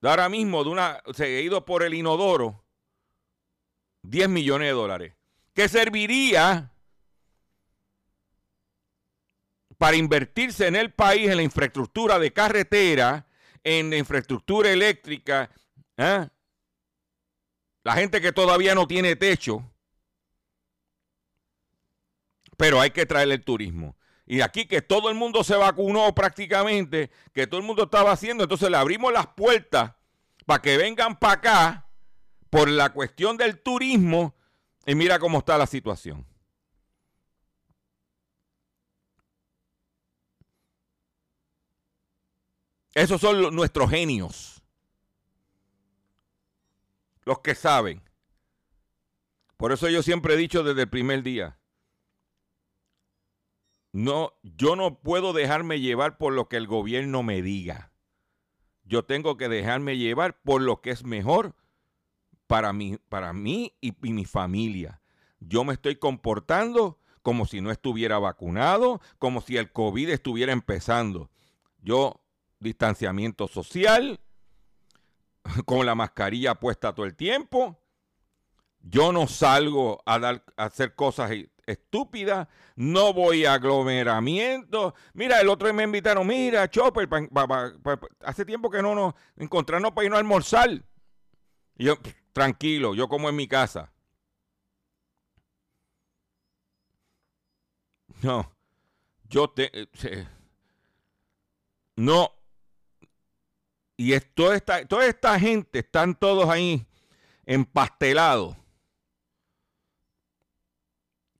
de 0.00 0.08
ahora 0.08 0.28
mismo 0.28 0.62
de 0.64 0.70
una, 0.70 1.02
seguido 1.14 1.64
por 1.64 1.82
el 1.82 1.94
inodoro, 1.94 2.64
10 4.02 4.28
millones 4.28 4.68
de 4.68 4.72
dólares, 4.72 5.14
que 5.54 5.68
serviría 5.68 6.72
para 9.78 9.96
invertirse 9.96 10.66
en 10.66 10.76
el 10.76 10.92
país 10.92 11.28
en 11.28 11.36
la 11.36 11.42
infraestructura 11.42 12.18
de 12.18 12.32
carretera, 12.32 13.26
en 13.62 13.90
la 13.90 13.96
infraestructura 13.96 14.70
eléctrica, 14.70 15.50
¿ah? 15.96 16.28
La 17.88 17.94
gente 17.94 18.20
que 18.20 18.32
todavía 18.32 18.74
no 18.74 18.86
tiene 18.86 19.16
techo, 19.16 19.64
pero 22.58 22.82
hay 22.82 22.90
que 22.90 23.06
traerle 23.06 23.36
el 23.36 23.44
turismo. 23.44 23.96
Y 24.26 24.42
aquí 24.42 24.66
que 24.66 24.82
todo 24.82 25.08
el 25.08 25.14
mundo 25.14 25.42
se 25.42 25.56
vacunó 25.56 26.14
prácticamente, 26.14 27.10
que 27.32 27.46
todo 27.46 27.58
el 27.58 27.66
mundo 27.66 27.84
estaba 27.84 28.12
haciendo, 28.12 28.44
entonces 28.44 28.68
le 28.68 28.76
abrimos 28.76 29.10
las 29.10 29.28
puertas 29.28 29.94
para 30.44 30.60
que 30.60 30.76
vengan 30.76 31.18
para 31.18 31.32
acá 31.32 31.90
por 32.50 32.68
la 32.68 32.92
cuestión 32.92 33.38
del 33.38 33.58
turismo 33.58 34.36
y 34.84 34.94
mira 34.94 35.18
cómo 35.18 35.38
está 35.38 35.56
la 35.56 35.66
situación. 35.66 36.26
Esos 42.92 43.18
son 43.18 43.56
nuestros 43.56 43.88
genios. 43.88 44.57
Los 47.28 47.40
que 47.40 47.54
saben. 47.54 48.00
Por 49.58 49.72
eso 49.72 49.86
yo 49.90 50.02
siempre 50.02 50.32
he 50.32 50.36
dicho 50.38 50.62
desde 50.62 50.80
el 50.80 50.88
primer 50.88 51.22
día. 51.22 51.58
No, 53.92 54.32
yo 54.42 54.76
no 54.76 55.00
puedo 55.00 55.34
dejarme 55.34 55.78
llevar 55.78 56.16
por 56.16 56.32
lo 56.32 56.48
que 56.48 56.56
el 56.56 56.66
gobierno 56.66 57.22
me 57.22 57.42
diga. 57.42 57.92
Yo 58.84 59.04
tengo 59.04 59.36
que 59.36 59.50
dejarme 59.50 59.98
llevar 59.98 60.40
por 60.40 60.62
lo 60.62 60.80
que 60.80 60.88
es 60.88 61.04
mejor 61.04 61.54
para 62.46 62.72
mí, 62.72 62.96
para 63.10 63.34
mí 63.34 63.76
y, 63.82 63.88
y 64.02 64.12
mi 64.14 64.24
familia. 64.24 65.02
Yo 65.38 65.64
me 65.64 65.74
estoy 65.74 65.96
comportando 65.96 66.98
como 67.20 67.44
si 67.44 67.60
no 67.60 67.70
estuviera 67.70 68.18
vacunado, 68.18 69.02
como 69.18 69.42
si 69.42 69.58
el 69.58 69.70
COVID 69.70 70.08
estuviera 70.08 70.54
empezando. 70.54 71.30
Yo, 71.82 72.22
distanciamiento 72.58 73.48
social, 73.48 74.18
con 75.64 75.84
la 75.86 75.94
mascarilla 75.94 76.54
puesta 76.54 76.94
todo 76.94 77.06
el 77.06 77.14
tiempo. 77.16 77.78
Yo 78.80 79.12
no 79.12 79.26
salgo 79.26 80.00
a, 80.06 80.18
dar, 80.18 80.44
a 80.56 80.64
hacer 80.64 80.94
cosas 80.94 81.32
i- 81.32 81.50
estúpidas, 81.66 82.48
no 82.76 83.12
voy 83.12 83.44
a 83.44 83.54
aglomeramientos. 83.54 84.94
Mira, 85.12 85.40
el 85.40 85.48
otro 85.48 85.66
día 85.68 85.74
me 85.74 85.82
invitaron, 85.82 86.26
mira, 86.26 86.68
Chopper, 86.70 87.08
hace 88.24 88.44
tiempo 88.44 88.70
que 88.70 88.80
no 88.82 88.94
nos 88.94 89.14
encontramos 89.36 89.92
para 89.92 90.04
irnos 90.06 90.16
a 90.16 90.20
almorzar. 90.20 90.70
Y 91.78 91.84
yo, 91.86 91.96
"Pff, 92.00 92.14
tranquilo, 92.32 92.94
yo 92.94 93.08
como 93.08 93.28
en 93.28 93.36
mi 93.36 93.48
casa. 93.48 93.92
No, 98.22 98.50
yo 99.30 99.48
te... 99.50 99.70
eh, 99.82 100.28
no. 101.96 102.37
Y 104.00 104.12
es, 104.12 104.32
toda, 104.32 104.54
esta, 104.54 104.86
toda 104.86 105.06
esta 105.06 105.38
gente, 105.40 105.80
están 105.80 106.14
todos 106.14 106.48
ahí 106.48 106.86
empastelados 107.44 108.56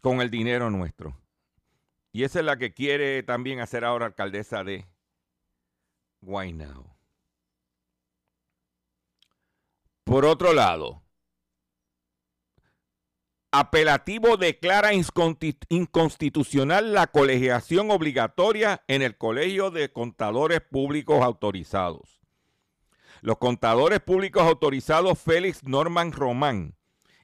con 0.01 0.21
el 0.21 0.29
dinero 0.29 0.69
nuestro. 0.69 1.17
Y 2.11 2.25
esa 2.25 2.41
es 2.41 2.45
la 2.45 2.59
que 2.59 2.75
quiere 2.75 3.23
también 3.23 3.61
hacer 3.61 3.85
ahora 3.85 4.07
alcaldesa 4.07 4.65
de 4.65 4.87
Guaynao. 6.21 6.97
Por 10.03 10.25
otro 10.25 10.53
lado, 10.53 11.01
apelativo 13.53 14.37
declara 14.37 14.91
inconstitucional 14.95 16.93
la 16.93 17.07
colegiación 17.07 17.93
obligatoria 17.93 18.83
en 18.89 19.03
el 19.03 19.17
Colegio 19.17 19.71
de 19.71 19.93
Contadores 19.93 20.61
Públicos 20.61 21.23
Autorizados. 21.23 22.18
Los 23.21 23.39
contadores 23.39 24.01
públicos 24.01 24.43
autorizados 24.43 25.19
Félix 25.19 25.65
Norman 25.65 26.13
Román 26.13 26.75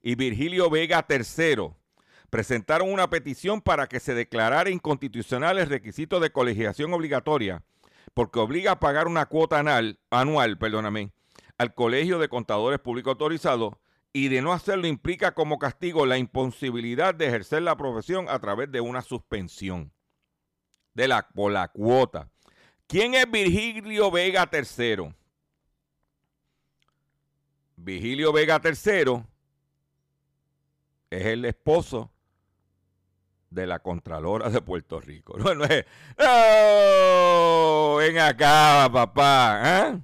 y 0.02 0.14
Virgilio 0.14 0.70
Vega 0.70 1.06
III 1.08 1.70
presentaron 2.30 2.92
una 2.92 3.08
petición 3.10 3.60
para 3.60 3.86
que 3.86 4.00
se 4.00 4.14
declarara 4.14 4.70
inconstitucional 4.70 5.58
el 5.58 5.68
requisito 5.68 6.20
de 6.20 6.30
colegiación 6.30 6.92
obligatoria 6.92 7.62
porque 8.14 8.38
obliga 8.38 8.72
a 8.72 8.80
pagar 8.80 9.08
una 9.08 9.26
cuota 9.26 9.62
anual, 10.10 10.58
perdóname, 10.58 11.12
al 11.58 11.74
Colegio 11.74 12.18
de 12.18 12.28
Contadores 12.28 12.78
Públicos 12.80 13.12
Autorizados 13.12 13.74
y 14.12 14.28
de 14.28 14.40
no 14.40 14.52
hacerlo 14.52 14.86
implica 14.86 15.34
como 15.34 15.58
castigo 15.58 16.06
la 16.06 16.16
imposibilidad 16.16 17.14
de 17.14 17.26
ejercer 17.26 17.62
la 17.62 17.76
profesión 17.76 18.28
a 18.28 18.38
través 18.38 18.70
de 18.70 18.80
una 18.80 19.02
suspensión 19.02 19.92
de 20.94 21.08
la, 21.08 21.28
por 21.28 21.50
la 21.50 21.68
cuota. 21.68 22.30
¿Quién 22.86 23.14
es 23.14 23.28
Virgilio 23.28 24.10
Vega 24.12 24.48
III? 24.52 25.12
Virgilio 27.76 28.32
Vega 28.32 28.60
III 28.62 29.22
es 31.10 31.26
el 31.26 31.44
esposo 31.44 32.10
de 33.50 33.66
la 33.66 33.78
Contralora 33.78 34.50
de 34.50 34.60
Puerto 34.60 35.00
Rico. 35.00 35.36
No, 35.38 35.54
no 35.54 35.64
es. 35.64 35.84
Ven 37.98 38.18
acá, 38.18 38.88
papá. 38.92 39.60
¿ah? 39.62 40.00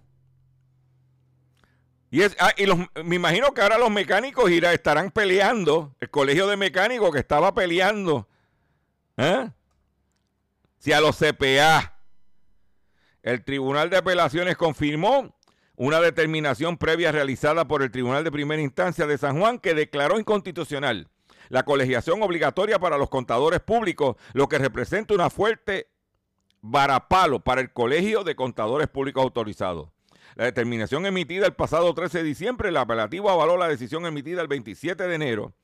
Y, 2.10 2.22
es, 2.22 2.36
ah, 2.40 2.52
y 2.56 2.66
los, 2.66 2.78
me 3.04 3.16
imagino 3.16 3.52
que 3.54 3.60
ahora 3.60 3.78
los 3.78 3.90
mecánicos 3.90 4.50
irá, 4.50 4.72
estarán 4.72 5.10
peleando. 5.10 5.94
El 6.00 6.10
colegio 6.10 6.46
de 6.48 6.56
mecánicos 6.56 7.12
que 7.12 7.20
estaba 7.20 7.54
peleando. 7.54 8.28
¿eh? 9.16 9.48
Si 10.78 10.92
a 10.92 11.00
los 11.00 11.16
CPA. 11.16 11.96
El 13.22 13.44
Tribunal 13.44 13.90
de 13.90 13.98
Apelaciones 13.98 14.56
confirmó 14.56 15.36
una 15.80 15.98
determinación 15.98 16.76
previa 16.76 17.10
realizada 17.10 17.66
por 17.66 17.82
el 17.82 17.90
Tribunal 17.90 18.22
de 18.22 18.30
Primera 18.30 18.60
Instancia 18.60 19.06
de 19.06 19.16
San 19.16 19.40
Juan 19.40 19.58
que 19.58 19.72
declaró 19.72 20.18
inconstitucional 20.18 21.08
la 21.48 21.62
colegiación 21.62 22.22
obligatoria 22.22 22.78
para 22.78 22.98
los 22.98 23.08
contadores 23.08 23.60
públicos, 23.60 24.16
lo 24.34 24.46
que 24.46 24.58
representa 24.58 25.14
una 25.14 25.30
fuerte 25.30 25.88
varapalo 26.60 27.40
para 27.40 27.62
el 27.62 27.72
Colegio 27.72 28.24
de 28.24 28.36
Contadores 28.36 28.88
Públicos 28.88 29.22
Autorizados. 29.22 29.88
La 30.34 30.44
determinación 30.44 31.06
emitida 31.06 31.46
el 31.46 31.54
pasado 31.54 31.94
13 31.94 32.18
de 32.18 32.24
diciembre, 32.24 32.68
el 32.68 32.76
apelativo 32.76 33.30
avaló 33.30 33.56
la 33.56 33.66
decisión 33.66 34.04
emitida 34.04 34.42
el 34.42 34.48
27 34.48 35.08
de 35.08 35.14
enero 35.14 35.54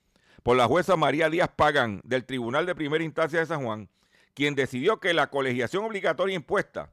por 0.42 0.57
la 0.57 0.64
jueza 0.64 0.96
María 0.96 1.29
Díaz 1.29 1.50
Pagán 1.55 2.00
del 2.05 2.24
Tribunal 2.24 2.64
de 2.64 2.74
Primera 2.74 3.05
Instancia 3.05 3.40
de 3.40 3.44
San 3.44 3.62
Juan, 3.62 3.90
quien 4.33 4.55
decidió 4.55 4.98
que 4.98 5.12
la 5.12 5.26
colegiación 5.26 5.85
obligatoria 5.85 6.37
impuesta 6.37 6.90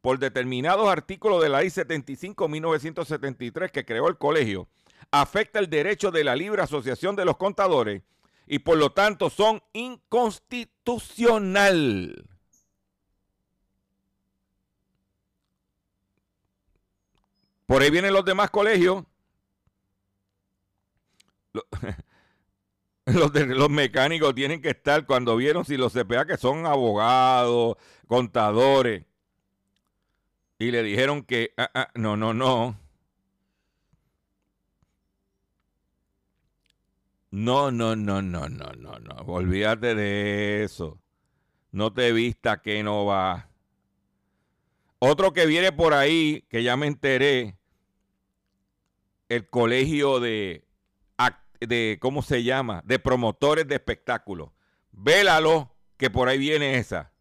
por 0.00 0.18
determinados 0.18 0.88
artículos 0.88 1.40
de 1.42 1.48
la 1.48 1.60
ley 1.60 1.68
75-1973 1.68 3.70
que 3.70 3.84
creó 3.84 4.08
el 4.08 4.18
colegio 4.18 4.68
afecta 5.10 5.58
el 5.58 5.68
derecho 5.68 6.10
de 6.10 6.24
la 6.24 6.34
libre 6.36 6.62
asociación 6.62 7.16
de 7.16 7.24
los 7.24 7.36
contadores 7.36 8.02
y 8.46 8.60
por 8.60 8.78
lo 8.78 8.92
tanto 8.92 9.28
son 9.30 9.62
inconstitucional. 9.72 12.26
Por 17.66 17.82
ahí 17.82 17.90
vienen 17.90 18.12
los 18.12 18.24
demás 18.24 18.50
colegios. 18.50 19.04
Los, 23.06 23.32
los 23.34 23.70
mecánicos 23.70 24.34
tienen 24.36 24.62
que 24.62 24.70
estar 24.70 25.04
cuando 25.04 25.34
vieron 25.34 25.64
si 25.64 25.76
los 25.76 25.92
CPA 25.92 26.26
que 26.26 26.36
son 26.36 26.64
abogados, 26.64 27.76
contadores. 28.06 29.04
Y 30.60 30.72
le 30.72 30.82
dijeron 30.82 31.22
que, 31.22 31.54
ah, 31.56 31.70
ah, 31.74 31.90
no, 31.94 32.18
no, 32.18 32.34
no. 32.34 32.78
No, 37.30 37.70
no, 37.70 37.96
no, 37.96 38.20
no, 38.20 38.46
no, 38.46 38.72
no, 38.74 38.98
no. 38.98 39.14
Olvídate 39.26 39.94
de 39.94 40.62
eso. 40.62 41.00
No 41.72 41.94
te 41.94 42.12
vista 42.12 42.60
que 42.60 42.82
no 42.82 43.06
va. 43.06 43.48
Otro 44.98 45.32
que 45.32 45.46
viene 45.46 45.72
por 45.72 45.94
ahí, 45.94 46.44
que 46.50 46.62
ya 46.62 46.76
me 46.76 46.88
enteré, 46.88 47.56
el 49.30 49.48
colegio 49.48 50.20
de, 50.20 50.66
de 51.58 51.96
¿cómo 52.02 52.20
se 52.20 52.42
llama? 52.42 52.82
De 52.84 52.98
promotores 52.98 53.66
de 53.66 53.76
espectáculos. 53.76 54.50
Vélalo, 54.92 55.74
que 55.96 56.10
por 56.10 56.28
ahí 56.28 56.36
viene 56.36 56.76
esa. 56.76 57.14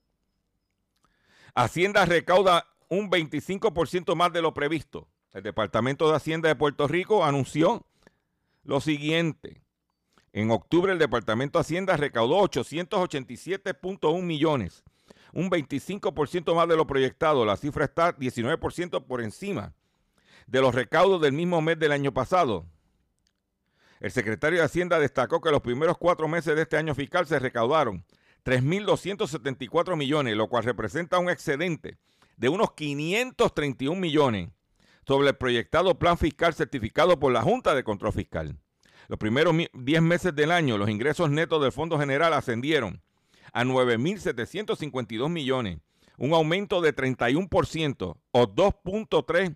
Hacienda 1.55 2.03
recauda 2.03 2.65
un 2.89 3.09
25% 3.09 4.15
más 4.15 4.33
de 4.33 4.41
lo 4.41 4.53
previsto. 4.53 5.07
El 5.31 5.43
Departamento 5.43 6.09
de 6.09 6.15
Hacienda 6.15 6.49
de 6.49 6.55
Puerto 6.55 6.87
Rico 6.87 7.23
anunció 7.23 7.85
lo 8.63 8.81
siguiente. 8.81 9.61
En 10.33 10.51
octubre 10.51 10.91
el 10.91 10.99
Departamento 10.99 11.59
de 11.59 11.61
Hacienda 11.61 11.97
recaudó 11.97 12.41
887.1 12.41 14.21
millones, 14.23 14.83
un 15.33 15.49
25% 15.49 16.55
más 16.55 16.67
de 16.67 16.75
lo 16.75 16.87
proyectado. 16.87 17.45
La 17.45 17.57
cifra 17.57 17.85
está 17.85 18.15
19% 18.15 19.05
por 19.05 19.21
encima 19.21 19.73
de 20.47 20.61
los 20.61 20.73
recaudos 20.73 21.21
del 21.21 21.33
mismo 21.33 21.61
mes 21.61 21.77
del 21.77 21.91
año 21.91 22.11
pasado. 22.11 22.65
El 23.99 24.11
secretario 24.11 24.59
de 24.59 24.65
Hacienda 24.65 24.97
destacó 24.97 25.41
que 25.41 25.51
los 25.51 25.61
primeros 25.61 25.97
cuatro 25.97 26.27
meses 26.27 26.55
de 26.55 26.63
este 26.63 26.77
año 26.77 26.95
fiscal 26.95 27.27
se 27.27 27.37
recaudaron 27.37 28.05
3.274 28.45 29.95
millones, 29.95 30.35
lo 30.35 30.47
cual 30.47 30.63
representa 30.63 31.19
un 31.19 31.29
excedente 31.29 31.97
de 32.39 32.47
unos 32.47 32.71
531 32.71 33.99
millones 33.99 34.49
sobre 35.05 35.27
el 35.27 35.35
proyectado 35.35 35.99
plan 35.99 36.17
fiscal 36.17 36.53
certificado 36.53 37.19
por 37.19 37.33
la 37.33 37.41
Junta 37.41 37.75
de 37.75 37.83
Control 37.83 38.13
Fiscal. 38.13 38.57
Los 39.09 39.19
primeros 39.19 39.53
10 39.73 40.01
meses 40.01 40.33
del 40.33 40.51
año, 40.51 40.77
los 40.77 40.89
ingresos 40.89 41.29
netos 41.29 41.61
del 41.61 41.73
Fondo 41.73 41.99
General 41.99 42.33
ascendieron 42.33 43.01
a 43.51 43.65
9.752 43.65 45.29
millones, 45.29 45.79
un 46.17 46.33
aumento 46.33 46.79
de 46.79 46.95
31% 46.95 48.17
o 48.31 48.43
2.3 48.47 49.55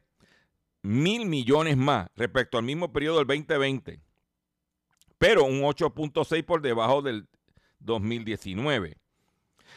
mil 0.82 1.26
millones 1.26 1.78
más 1.78 2.10
respecto 2.16 2.58
al 2.58 2.66
mismo 2.66 2.92
periodo 2.92 3.20
del 3.20 3.28
2020, 3.28 4.02
pero 5.18 5.46
un 5.46 5.62
8.6 5.62 6.44
por 6.44 6.62
debajo 6.62 7.02
del 7.02 7.30
2019. 7.80 8.98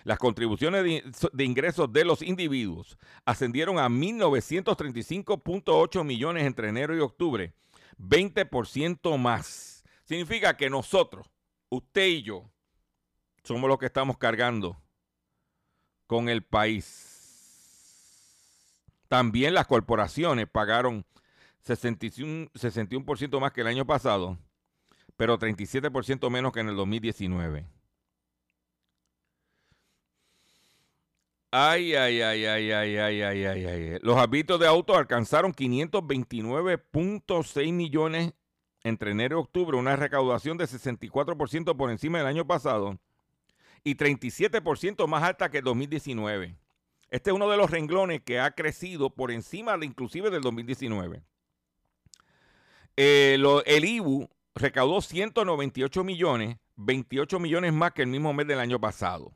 Las 0.07 0.19
contribuciones 0.21 0.85
de, 0.85 1.03
ingresos 1.45 1.93
de 1.93 2.05
los 2.05 2.23
individuos 2.23 2.97
ascendieron 3.25 3.81
a 3.81 3.89
1.935.8 3.89 6.05
millones 6.05 6.45
entre 6.45 6.69
enero 6.69 6.97
y 6.97 7.01
octubre, 7.01 7.53
20% 7.99 9.19
más. 9.19 9.83
Significa 10.05 10.57
que 10.57 10.71
nosotros, 10.71 11.27
usted 11.71 12.07
y 12.07 12.23
yo, 12.23 12.49
somos 13.43 13.69
los 13.69 13.81
que 13.81 13.87
estamos 13.87 14.17
cargando 14.17 14.81
con 16.07 16.29
el 16.29 16.45
país. 16.45 18.23
También 19.09 19.55
las 19.55 19.67
corporaciones 19.67 20.47
pagaron 20.49 21.05
61%, 21.67 22.53
61 22.55 23.41
más 23.41 23.51
que 23.51 23.63
el 23.63 23.67
año 23.67 23.85
pasado, 23.85 24.39
pero 25.17 25.37
37% 25.37 26.31
menos 26.31 26.53
que 26.53 26.61
en 26.61 26.69
el 26.69 26.77
2019. 26.77 27.76
Ay, 31.59 31.95
ay, 31.95 32.21
ay, 32.21 32.45
ay, 32.45 32.71
ay, 32.71 32.99
ay, 32.99 33.23
ay, 33.23 33.45
ay, 33.47 33.65
ay. 33.65 33.99
Los 34.03 34.19
hábitos 34.19 34.61
de 34.61 34.67
autos 34.67 34.95
alcanzaron 34.95 35.55
529.6 35.55 37.73
millones 37.73 38.35
entre 38.85 39.13
enero 39.13 39.39
y 39.39 39.41
octubre, 39.41 39.79
una 39.79 39.97
recaudación 39.97 40.59
de 40.59 40.67
64% 40.67 41.75
por 41.75 41.91
encima 41.91 42.19
del 42.19 42.27
año 42.27 42.47
pasado 42.47 42.99
y 43.85 43.95
37% 43.95 45.07
más 45.07 45.23
alta 45.23 45.51
que 45.51 45.57
el 45.59 45.65
2019. 45.65 46.59
Este 47.09 47.31
es 47.31 47.35
uno 47.35 47.49
de 47.49 47.57
los 47.57 47.71
renglones 47.71 48.21
que 48.21 48.39
ha 48.39 48.51
crecido 48.51 49.09
por 49.09 49.31
encima 49.31 49.79
de 49.79 49.87
inclusive 49.87 50.29
del 50.29 50.43
2019. 50.43 51.23
Eh, 52.99 53.39
el 53.65 53.85
IBU 53.87 54.29
recaudó 54.55 55.01
198 55.01 56.05
millones, 56.05 56.59
28 56.77 57.41
millones 57.41 57.73
más 57.73 57.93
que 57.93 58.03
el 58.03 58.09
mismo 58.09 58.35
mes 58.35 58.47
del 58.47 58.61
año 58.61 58.79
pasado. 58.79 59.33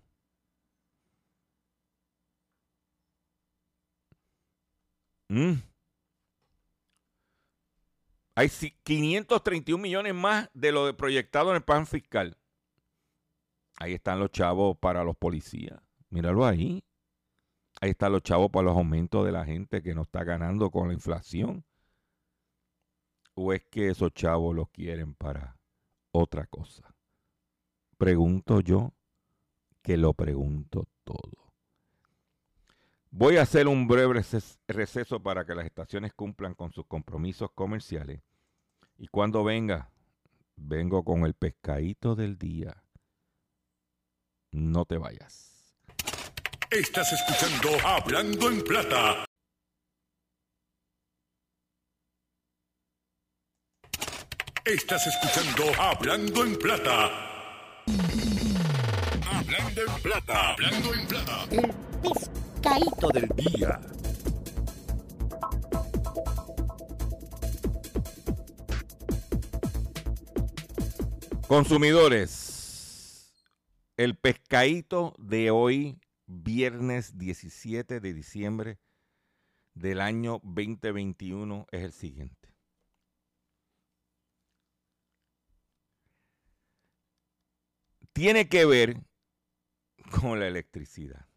Mm. 5.30 5.62
Hay 8.34 8.48
531 8.48 9.80
millones 9.80 10.12
más 10.12 10.50
de 10.54 10.72
lo 10.72 10.96
proyectado 10.96 11.50
en 11.50 11.56
el 11.56 11.62
plan 11.62 11.86
fiscal. 11.86 12.36
Ahí 13.78 13.94
están 13.94 14.18
los 14.18 14.32
chavos 14.32 14.76
para 14.78 15.04
los 15.04 15.16
policías. 15.16 15.80
Míralo 16.08 16.44
ahí. 16.44 16.82
Ahí 17.80 17.90
están 17.90 18.10
los 18.10 18.24
chavos 18.24 18.50
para 18.50 18.64
los 18.64 18.76
aumentos 18.76 19.24
de 19.24 19.30
la 19.30 19.44
gente 19.44 19.82
que 19.82 19.94
no 19.94 20.02
está 20.02 20.24
ganando 20.24 20.68
con 20.70 20.88
la 20.88 20.94
inflación. 20.94 21.64
¿O 23.34 23.52
es 23.52 23.64
que 23.70 23.86
esos 23.86 24.12
chavos 24.12 24.56
los 24.56 24.68
quieren 24.70 25.14
para 25.14 25.56
otra 26.10 26.46
cosa? 26.46 26.92
Pregunto 27.98 28.60
yo 28.60 28.94
que 29.80 29.96
lo 29.96 30.12
pregunto 30.12 30.88
todo. 31.04 31.49
Voy 33.12 33.38
a 33.38 33.42
hacer 33.42 33.66
un 33.66 33.88
breve 33.88 34.22
receso 34.68 35.20
para 35.20 35.44
que 35.44 35.54
las 35.54 35.66
estaciones 35.66 36.12
cumplan 36.14 36.54
con 36.54 36.72
sus 36.72 36.86
compromisos 36.86 37.50
comerciales. 37.54 38.22
Y 38.96 39.08
cuando 39.08 39.42
venga, 39.42 39.90
vengo 40.54 41.02
con 41.04 41.24
el 41.24 41.34
pescadito 41.34 42.14
del 42.14 42.38
día. 42.38 42.84
No 44.52 44.84
te 44.84 44.96
vayas. 44.96 45.74
Estás 46.70 47.12
escuchando 47.12 47.70
Hablando 47.84 48.48
en 48.48 48.62
Plata. 48.62 49.24
Estás 54.64 55.06
escuchando 55.08 55.64
Hablando 55.80 56.44
en 56.44 56.56
Plata. 56.56 57.10
Hablando 59.32 59.80
en 59.82 60.02
Plata. 60.02 60.50
Hablando 60.50 60.94
en 60.94 61.06
Plata. 61.08 62.49
Caíto 62.62 63.08
del 63.08 63.28
día. 63.36 63.80
Consumidores, 71.48 73.32
el 73.96 74.14
pescadito 74.14 75.14
de 75.18 75.50
hoy, 75.50 75.98
viernes 76.26 77.16
17 77.18 77.98
de 77.98 78.14
diciembre 78.14 78.78
del 79.74 80.02
año 80.02 80.40
2021, 80.44 81.66
es 81.72 81.82
el 81.82 81.92
siguiente. 81.92 82.54
Tiene 88.12 88.48
que 88.48 88.66
ver 88.66 89.00
con 90.10 90.40
la 90.40 90.46
electricidad. 90.46 91.29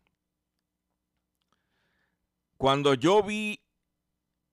Cuando 2.58 2.94
yo 2.94 3.24
vi 3.24 3.62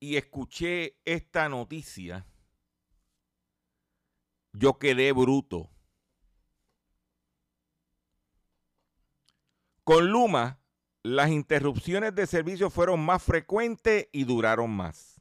y 0.00 0.16
escuché 0.16 0.96
esta 1.04 1.48
noticia, 1.48 2.26
yo 4.52 4.78
quedé 4.78 5.12
bruto. 5.12 5.70
Con 9.84 10.10
Luma, 10.10 10.60
las 11.02 11.30
interrupciones 11.30 12.14
de 12.14 12.26
servicio 12.26 12.70
fueron 12.70 13.00
más 13.04 13.22
frecuentes 13.22 14.08
y 14.12 14.24
duraron 14.24 14.70
más. 14.70 15.20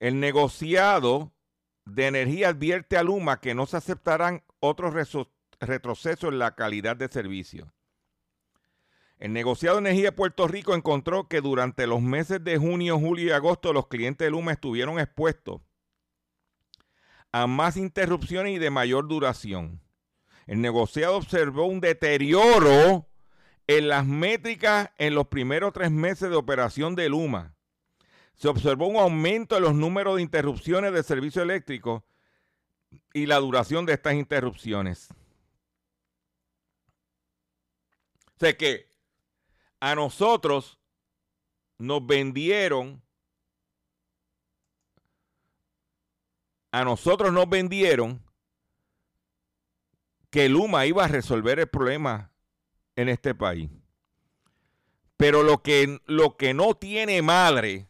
El 0.00 0.20
negociado 0.20 1.32
de 1.84 2.06
energía 2.06 2.48
advierte 2.48 2.96
a 2.96 3.02
Luma 3.02 3.40
que 3.40 3.54
no 3.54 3.66
se 3.66 3.76
aceptarán 3.76 4.42
otros 4.60 4.94
retrocesos 5.60 6.32
en 6.32 6.38
la 6.38 6.54
calidad 6.54 6.96
de 6.96 7.08
servicio. 7.08 7.72
El 9.18 9.32
negociado 9.32 9.76
de 9.76 9.88
energía 9.88 10.10
de 10.10 10.12
Puerto 10.12 10.48
Rico 10.48 10.74
encontró 10.74 11.28
que 11.28 11.40
durante 11.40 11.86
los 11.86 12.02
meses 12.02 12.42
de 12.42 12.58
junio, 12.58 12.98
julio 12.98 13.26
y 13.26 13.30
agosto 13.30 13.72
los 13.72 13.86
clientes 13.86 14.26
de 14.26 14.30
Luma 14.30 14.52
estuvieron 14.52 14.98
expuestos 14.98 15.60
a 17.32 17.48
más 17.48 17.76
interrupciones 17.76 18.54
y 18.54 18.58
de 18.58 18.70
mayor 18.70 19.08
duración. 19.08 19.80
El 20.46 20.60
negociado 20.60 21.16
observó 21.16 21.66
un 21.66 21.80
deterioro 21.80 23.08
en 23.66 23.88
las 23.88 24.06
métricas 24.06 24.90
en 24.98 25.14
los 25.14 25.26
primeros 25.26 25.72
tres 25.72 25.90
meses 25.90 26.30
de 26.30 26.36
operación 26.36 26.94
de 26.94 27.08
Luma. 27.08 27.56
Se 28.34 28.46
observó 28.46 28.86
un 28.86 28.96
aumento 28.96 29.56
en 29.56 29.62
los 29.62 29.74
números 29.74 30.16
de 30.16 30.22
interrupciones 30.22 30.92
de 30.92 31.02
servicio 31.02 31.42
eléctrico 31.42 32.04
y 33.12 33.26
la 33.26 33.38
duración 33.38 33.86
de 33.86 33.94
estas 33.94 34.14
interrupciones. 34.14 35.08
O 38.26 38.38
sea 38.38 38.56
que 38.56 38.93
a 39.84 39.94
nosotros 39.94 40.80
nos 41.76 42.06
vendieron, 42.06 43.02
a 46.72 46.84
nosotros 46.84 47.34
nos 47.34 47.46
vendieron 47.50 48.24
que 50.30 50.48
Luma 50.48 50.86
iba 50.86 51.04
a 51.04 51.08
resolver 51.08 51.58
el 51.58 51.66
problema 51.66 52.32
en 52.96 53.10
este 53.10 53.34
país. 53.34 53.68
Pero 55.18 55.42
lo 55.42 55.62
que, 55.62 56.00
lo 56.06 56.38
que 56.38 56.54
no 56.54 56.74
tiene 56.74 57.20
madre, 57.20 57.86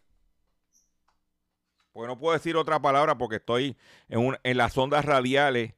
porque 1.92 2.08
no 2.08 2.18
puedo 2.18 2.32
decir 2.32 2.56
otra 2.56 2.82
palabra 2.82 3.16
porque 3.16 3.36
estoy 3.36 3.76
en, 4.08 4.36
en 4.42 4.56
las 4.56 4.76
ondas 4.76 5.04
radiales 5.04 5.74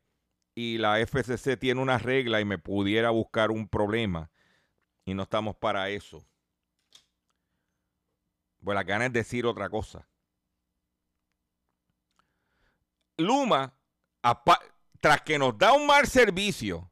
y 0.55 0.79
la 0.79 0.99
FCC 0.99 1.59
tiene 1.59 1.83
una 1.83 1.99
regla 1.99 2.41
y 2.41 2.47
me 2.47 2.57
pudiera 2.57 3.11
buscar 3.11 3.51
un 3.51 3.69
problema. 3.69 4.31
Y 5.07 5.15
no 5.15 5.23
estamos 5.23 5.57
para 5.57 5.89
eso. 5.89 6.23
Pues 8.63 8.75
la 8.75 8.83
gana 8.83 9.07
es 9.07 9.13
decir 9.13 9.47
otra 9.47 9.71
cosa. 9.71 10.07
Luma, 13.17 13.73
tras 15.01 15.23
que 15.23 15.39
nos 15.39 15.57
da 15.57 15.73
un 15.73 15.87
mal 15.87 16.07
servicio, 16.07 16.91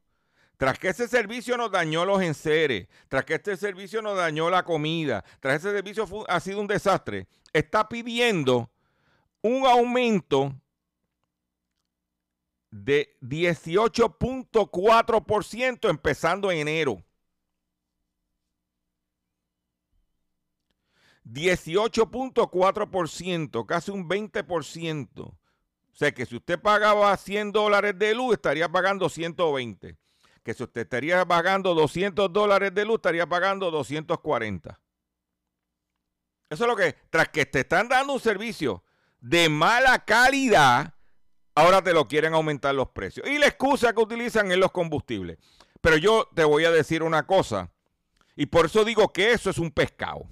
tras 0.57 0.79
que 0.79 0.87
ese 0.87 1.07
servicio 1.07 1.55
nos 1.57 1.71
dañó 1.71 2.03
los 2.05 2.19
enseres, 2.21 2.87
tras 3.09 3.25
que 3.25 3.35
este 3.35 3.57
servicio 3.57 4.01
nos 4.01 4.17
dañó 4.17 4.49
la 4.49 4.63
comida, 4.63 5.23
tras 5.41 5.57
ese 5.57 5.71
servicio 5.71 6.07
ha 6.29 6.39
sido 6.39 6.61
un 6.61 6.67
desastre, 6.67 7.27
está 7.51 7.89
pidiendo 7.89 8.71
un 9.41 9.67
aumento 9.67 10.55
de 12.71 13.17
18.4% 13.21 15.89
empezando 15.89 16.49
en 16.51 16.59
enero. 16.59 17.04
18.4%, 21.25 23.65
casi 23.65 23.91
un 23.91 24.07
20%. 24.07 25.21
O 25.21 25.97
sea 25.97 26.11
que 26.11 26.25
si 26.25 26.35
usted 26.35 26.59
pagaba 26.59 27.15
100 27.15 27.51
dólares 27.51 27.97
de 27.97 28.13
luz, 28.13 28.33
estaría 28.33 28.69
pagando 28.69 29.09
120. 29.09 29.97
Que 30.43 30.53
si 30.53 30.63
usted 30.63 30.81
estaría 30.81 31.25
pagando 31.25 31.73
200 31.73 32.31
dólares 32.31 32.73
de 32.73 32.85
luz, 32.85 32.95
estaría 32.95 33.25
pagando 33.25 33.71
240. 33.71 34.79
Eso 36.49 36.63
es 36.63 36.69
lo 36.69 36.75
que, 36.75 36.95
tras 37.09 37.29
que 37.29 37.45
te 37.45 37.61
están 37.61 37.87
dando 37.87 38.13
un 38.13 38.19
servicio 38.19 38.83
de 39.19 39.49
mala 39.49 40.05
calidad, 40.05 40.93
ahora 41.55 41.81
te 41.81 41.93
lo 41.93 42.07
quieren 42.07 42.35
aumentar 42.35 42.75
los 42.75 42.89
precios. 42.89 43.27
Y 43.27 43.39
la 43.39 43.47
excusa 43.47 43.93
que 43.93 44.01
utilizan 44.01 44.51
es 44.51 44.57
los 44.57 44.71
combustibles. 44.71 45.39
Pero 45.81 45.97
yo 45.97 46.29
te 46.35 46.43
voy 46.43 46.65
a 46.65 46.71
decir 46.71 47.01
una 47.01 47.25
cosa, 47.25 47.71
y 48.35 48.47
por 48.47 48.67
eso 48.67 48.83
digo 48.83 49.13
que 49.13 49.31
eso 49.31 49.49
es 49.49 49.57
un 49.57 49.71
pescado. 49.71 50.27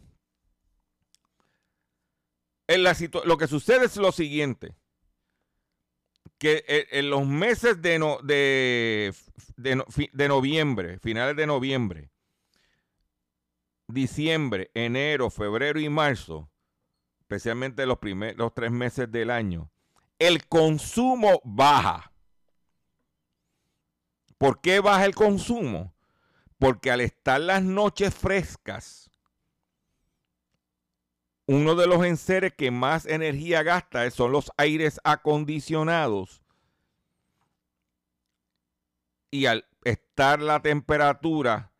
Lo 2.78 3.38
que 3.38 3.48
sucede 3.48 3.86
es 3.86 3.98
lo 3.98 4.12
siguiente 4.12 4.76
que 6.44 6.66
eh, 6.68 6.88
en 6.92 7.10
los 7.10 7.26
meses 7.26 7.82
de, 7.82 7.98
noviembre, 10.28 11.00
finales 11.00 11.38
de 11.38 11.48
noviembre, 11.48 12.12
diciembre, 13.88 14.70
enero, 14.74 15.30
febrero 15.30 15.80
y 15.80 15.88
marzo, 15.88 16.50
especialmente 17.22 17.86
los, 17.86 17.98
los 18.36 18.54
tres 18.54 18.72
meses 18.72 19.10
del 19.10 19.30
año, 19.30 19.72
el 20.20 20.46
consumo 20.48 21.42
baja. 21.46 22.12
¿Por 24.38 24.60
qué 24.60 24.82
baja 24.82 25.06
el 25.06 25.16
consumo? 25.16 25.96
Porque 26.60 26.92
al 26.92 27.00
estar 27.00 27.40
las 27.40 27.64
noches 27.64 28.14
frescas, 28.14 29.10
uno 31.46 31.76
de 31.76 31.88
los 31.88 32.04
enseres 32.06 32.54
que 32.54 32.72
más 32.72 33.06
energía 33.06 33.64
gasta 33.64 34.10
son 34.12 34.32
los 34.32 34.52
aires 34.58 35.00
acondicionados. 35.04 36.42
Y 39.30 39.48
al 39.48 39.68
estar 39.84 40.42
la 40.42 40.62
temperatura 40.62 41.72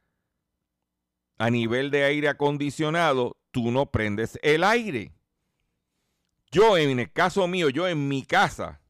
a 1.38 1.50
nivel 1.50 1.92
de 1.92 2.04
aire 2.04 2.30
acondicionado, 2.30 3.38
tú 3.52 3.72
no 3.72 3.92
prendes 3.92 4.38
el 4.42 4.64
aire. 4.64 5.14
Yo, 6.52 6.78
en 6.78 7.00
el 7.00 7.12
caso 7.12 7.48
mío, 7.48 7.70
yo 7.70 7.88
en 7.88 8.08
mi 8.08 8.24
casa, 8.26 8.82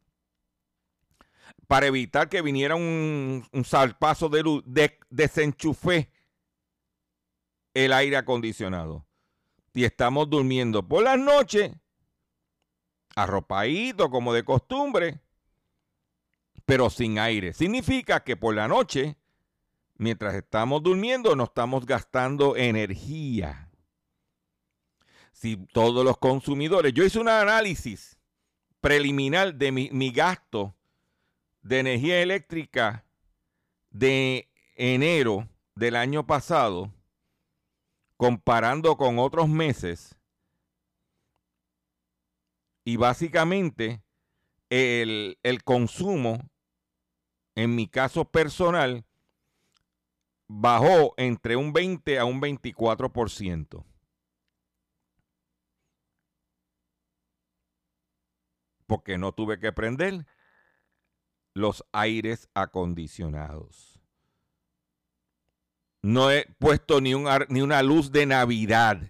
para 1.68 1.88
evitar 1.88 2.30
que 2.30 2.42
viniera 2.42 2.76
un, 2.76 3.46
salpazo 3.64 4.28
de 4.30 4.44
luz, 4.44 4.64
desenchufé 5.10 6.12
el 7.74 7.94
aire 7.94 8.18
acondicionado 8.18 9.06
y 9.74 9.86
estamos 9.86 10.30
durmiendo 10.30 10.88
por 10.88 11.04
las 11.04 11.18
noches, 11.18 11.72
arropadito 13.16 14.10
como 14.10 14.34
de 14.34 14.44
costumbre, 14.44 15.20
pero 16.66 16.90
sin 16.90 17.18
aire. 17.20 17.54
Significa 17.54 18.24
que 18.24 18.38
por 18.38 18.54
la 18.54 18.68
noche, 18.68 19.18
mientras 19.96 20.36
estamos 20.36 20.84
durmiendo, 20.84 21.36
no 21.36 21.46
estamos 21.46 21.86
gastando 21.86 22.56
energía. 22.56 23.72
Si 25.32 25.58
todos 25.58 26.06
los 26.06 26.18
consumidores, 26.18 26.94
yo 26.94 27.04
hice 27.04 27.20
un 27.20 27.28
análisis 27.28 28.18
preliminar 28.80 29.56
de 29.56 29.72
mi, 29.72 29.90
mi 29.92 30.12
gasto 30.12 30.76
de 31.64 31.80
energía 31.80 32.22
eléctrica 32.22 33.06
de 33.90 34.50
enero 34.76 35.48
del 35.76 35.96
año 35.96 36.26
pasado 36.28 36.92
comparando 38.24 38.96
con 38.96 39.20
otros 39.20 39.50
meses. 39.50 40.18
Y 42.86 42.96
básicamente 42.96 44.02
el, 44.70 45.38
consumo, 45.66 46.40
en 47.54 47.76
mi 47.76 47.90
caso 47.90 48.24
personal, 48.24 49.04
bajó 50.48 51.14
entre 51.18 51.58
un 51.58 51.74
20 51.74 52.18
a 52.18 52.24
un 52.24 52.40
24%. 52.40 53.84
Porque 58.88 59.18
no 59.18 59.34
tuve 59.34 59.60
que 59.60 59.74
prender 59.74 60.26
los 61.54 61.84
aires 61.92 62.48
acondicionados. 62.54 63.93
No 66.04 66.30
he 66.30 66.46
puesto 66.60 67.00
ni, 67.00 67.14
un, 67.14 67.28
ni 67.48 67.62
una 67.62 67.82
luz 67.82 68.12
de 68.12 68.26
Navidad 68.26 69.02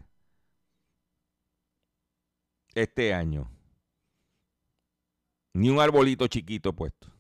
este 2.75 3.13
año. 3.15 3.49
Ni 5.53 5.69
un 5.69 5.79
arbolito 5.79 6.27
chiquito 6.27 6.71
puesto. 6.71 7.11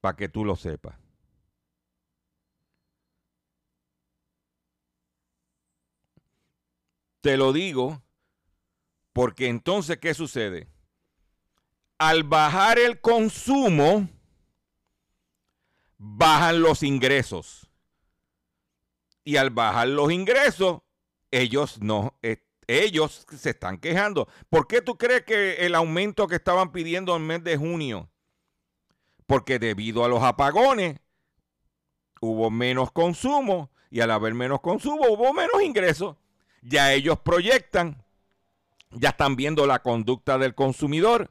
Para 0.00 0.16
que 0.16 0.30
tú 0.30 0.46
lo 0.46 0.56
sepas. 0.56 0.98
Te 7.20 7.36
lo 7.36 7.52
digo 7.52 8.02
porque 9.12 9.48
entonces, 9.48 9.98
¿qué 9.98 10.14
sucede? 10.14 10.66
Al 11.98 12.22
bajar 12.22 12.78
el 12.78 13.02
consumo, 13.02 14.08
bajan 16.02 16.62
los 16.62 16.82
ingresos. 16.82 17.68
Y 19.22 19.36
al 19.36 19.50
bajar 19.50 19.88
los 19.88 20.10
ingresos, 20.10 20.80
ellos 21.30 21.78
no, 21.80 22.14
eh, 22.22 22.42
ellos 22.66 23.26
se 23.36 23.50
están 23.50 23.78
quejando. 23.78 24.26
¿Por 24.48 24.66
qué 24.66 24.80
tú 24.80 24.96
crees 24.96 25.24
que 25.24 25.66
el 25.66 25.74
aumento 25.74 26.26
que 26.26 26.36
estaban 26.36 26.72
pidiendo 26.72 27.14
en 27.14 27.22
el 27.22 27.28
mes 27.28 27.44
de 27.44 27.56
junio? 27.58 28.08
Porque 29.26 29.58
debido 29.58 30.04
a 30.04 30.08
los 30.08 30.22
apagones 30.22 30.98
hubo 32.20 32.50
menos 32.50 32.90
consumo 32.92 33.70
y 33.90 34.00
al 34.00 34.10
haber 34.10 34.34
menos 34.34 34.60
consumo 34.60 35.06
hubo 35.08 35.34
menos 35.34 35.62
ingresos. 35.62 36.16
Ya 36.62 36.92
ellos 36.94 37.18
proyectan, 37.20 38.02
ya 38.90 39.10
están 39.10 39.36
viendo 39.36 39.66
la 39.66 39.82
conducta 39.82 40.38
del 40.38 40.54
consumidor, 40.54 41.30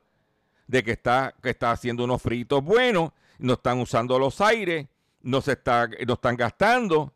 de 0.68 0.84
que 0.84 0.92
está, 0.92 1.34
que 1.42 1.50
está 1.50 1.72
haciendo 1.72 2.04
unos 2.04 2.22
fritos 2.22 2.64
buenos, 2.64 3.12
no 3.40 3.54
están 3.54 3.80
usando 3.80 4.20
los 4.20 4.42
aires, 4.42 4.88
no, 5.22 5.42
se 5.42 5.54
está, 5.54 5.90
están 5.98 6.36
gastando. 6.36 7.14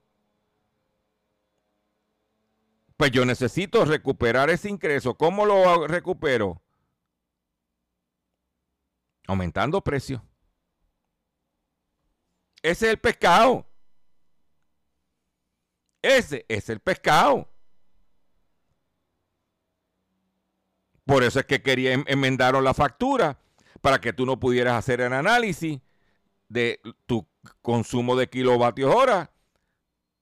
Pues 2.97 3.12
yo 3.12 3.25
necesito 3.25 3.83
recuperar 3.86 4.49
ese 4.49 4.69
ingreso. 4.69 5.15
¿Cómo 5.15 5.45
lo 5.45 5.88
recupero? 5.88 6.62
Aumentando 9.27 9.81
precios. 9.81 10.21
Ese 12.62 12.86
es 12.86 12.91
el 12.93 12.99
pescado. 12.99 13.65
Ese 16.01 16.45
es 16.47 16.69
el 16.69 16.79
pescado. 16.79 17.49
Por 21.05 21.23
eso 21.23 21.39
es 21.39 21.45
que 21.45 21.62
quería 21.62 21.93
enmendaron 21.93 22.63
la 22.63 22.73
factura 22.73 23.38
para 23.81 23.99
que 23.99 24.13
tú 24.13 24.25
no 24.25 24.39
pudieras 24.39 24.75
hacer 24.75 25.01
el 25.01 25.12
análisis 25.12 25.81
de 26.53 26.79
tu 27.07 27.27
consumo 27.61 28.15
de 28.15 28.29
kilovatios 28.29 28.93
hora 28.93 29.31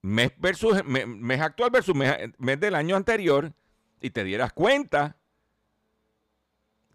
mes 0.01 0.31
versus 0.37 0.83
mes, 0.85 1.41
actual 1.41 1.69
versus 1.69 1.93
mes, 1.93 2.59
del 2.59 2.73
año 2.73 2.95
anterior 2.95 3.53
y 3.99 4.09
te 4.09 4.23
dieras 4.23 4.53
cuenta 4.53 5.17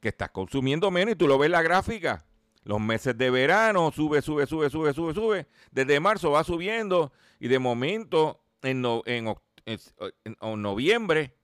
que 0.00 0.08
estás 0.08 0.30
consumiendo 0.30 0.90
menos 0.90 1.12
y 1.12 1.16
tú 1.16 1.28
lo 1.28 1.38
ves 1.38 1.46
en 1.46 1.52
la 1.52 1.62
gráfica. 1.62 2.24
Los 2.64 2.80
meses 2.80 3.16
de 3.16 3.30
verano 3.30 3.92
sube, 3.92 4.22
sube, 4.22 4.46
sube, 4.46 4.70
sube, 4.70 4.92
sube, 4.92 5.14
sube. 5.14 5.46
Desde 5.70 6.00
marzo 6.00 6.32
va 6.32 6.42
subiendo 6.42 7.12
y 7.38 7.46
de 7.46 7.60
momento 7.60 8.42
en, 8.62 8.84
en, 9.04 9.36
en 9.64 10.62
noviembre 10.62 11.36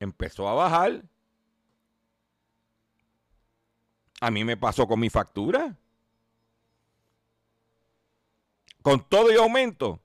empezó 0.00 0.48
a 0.48 0.54
bajar. 0.54 1.02
A 4.20 4.30
mí 4.30 4.44
me 4.44 4.58
pasó 4.58 4.86
con 4.86 5.00
mi 5.00 5.08
factura. 5.08 5.78
Con 8.82 9.08
todo 9.08 9.32
y 9.32 9.36
aumento, 9.36 10.02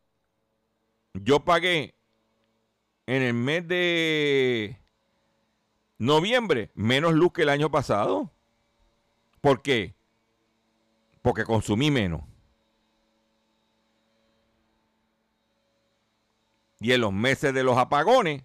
yo 1.13 1.43
pagué 1.43 1.95
en 3.07 3.23
el 3.23 3.33
mes 3.33 3.67
de 3.67 4.79
noviembre 5.97 6.71
menos 6.75 7.13
luz 7.13 7.33
que 7.33 7.41
el 7.41 7.49
año 7.49 7.71
pasado. 7.71 8.31
¿Por 9.41 9.61
qué? 9.61 9.95
Porque 11.21 11.43
consumí 11.43 11.89
menos. 11.89 12.21
Y 16.79 16.91
en 16.91 17.01
los 17.01 17.11
meses 17.11 17.53
de 17.53 17.63
los 17.63 17.77
apagones, 17.77 18.43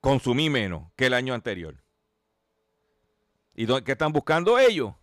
consumí 0.00 0.48
menos 0.48 0.90
que 0.96 1.06
el 1.06 1.14
año 1.14 1.34
anterior. 1.34 1.82
¿Y 3.54 3.66
qué 3.66 3.92
están 3.92 4.12
buscando 4.12 4.58
ellos? 4.58 4.94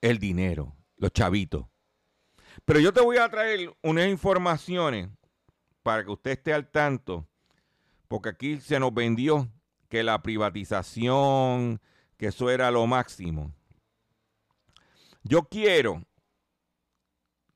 El 0.00 0.18
dinero, 0.18 0.76
los 1.00 1.12
chavitos. 1.12 1.66
Pero 2.64 2.78
yo 2.78 2.92
te 2.92 3.00
voy 3.00 3.16
a 3.16 3.28
traer 3.28 3.74
unas 3.82 4.06
informaciones 4.08 5.08
para 5.82 6.04
que 6.04 6.10
usted 6.10 6.32
esté 6.32 6.52
al 6.52 6.70
tanto, 6.70 7.26
porque 8.06 8.28
aquí 8.28 8.60
se 8.60 8.78
nos 8.78 8.92
vendió 8.92 9.50
que 9.88 10.02
la 10.02 10.22
privatización, 10.22 11.80
que 12.16 12.26
eso 12.26 12.50
era 12.50 12.70
lo 12.70 12.86
máximo. 12.86 13.52
Yo 15.22 15.44
quiero 15.44 16.04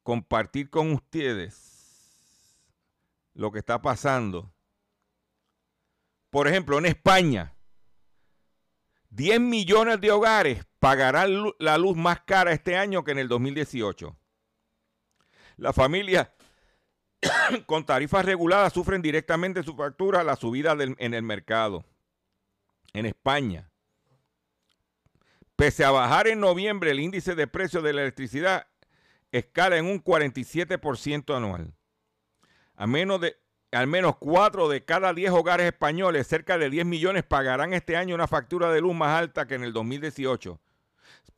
compartir 0.03 0.71
con 0.71 0.93
ustedes 0.93 2.59
lo 3.35 3.53
que 3.53 3.59
está 3.59 3.81
pasando. 3.83 4.53
Por 6.31 6.49
ejemplo, 6.49 6.79
en 6.79 6.87
España, 6.87 7.55
10 9.11 9.41
millones 9.41 10.01
de 10.01 10.11
hogares 10.11 10.65
pagarán 10.85 11.51
la 11.61 11.79
luz 11.79 11.97
más 11.97 12.21
cara 12.27 12.53
este 12.53 12.77
año 12.77 13.05
que 13.05 13.13
en 13.13 13.19
el 13.19 13.27
2018. 13.27 14.15
Las 15.57 15.75
familias 15.75 16.29
con 17.65 17.87
tarifas 17.87 18.23
reguladas 18.27 18.75
sufren 18.75 19.01
directamente 19.01 19.63
su 19.63 19.75
factura 19.77 20.23
la 20.23 20.37
subida 20.37 20.77
en 20.79 21.15
el 21.15 21.23
mercado. 21.23 21.87
En 22.93 23.07
España, 23.07 23.71
pese 25.57 25.87
a 25.87 25.91
bajar 25.91 26.29
en 26.29 26.41
noviembre 26.41 26.91
el 26.91 27.01
índice 27.01 27.35
de 27.35 27.47
precios 27.47 27.83
de 27.83 27.95
la 27.95 28.03
electricidad, 28.03 28.67
escala 29.33 29.79
en 29.79 29.87
un 29.87 30.05
47% 30.05 31.35
anual. 31.35 31.73
Menos 32.87 33.23
de, 33.23 33.39
al 33.73 33.87
menos 33.87 34.17
4 34.19 34.69
de 34.69 34.85
cada 34.85 35.15
10 35.15 35.31
hogares 35.31 35.65
españoles, 35.65 36.27
cerca 36.27 36.59
de 36.59 36.69
10 36.69 36.85
millones, 36.85 37.23
pagarán 37.23 37.73
este 37.73 37.97
año 37.97 38.15
una 38.15 38.29
factura 38.29 38.71
de 38.71 38.83
luz 38.83 38.95
más 38.95 39.19
alta 39.19 39.47
que 39.47 39.55
en 39.55 39.65
el 39.65 39.73
2018 39.73 40.61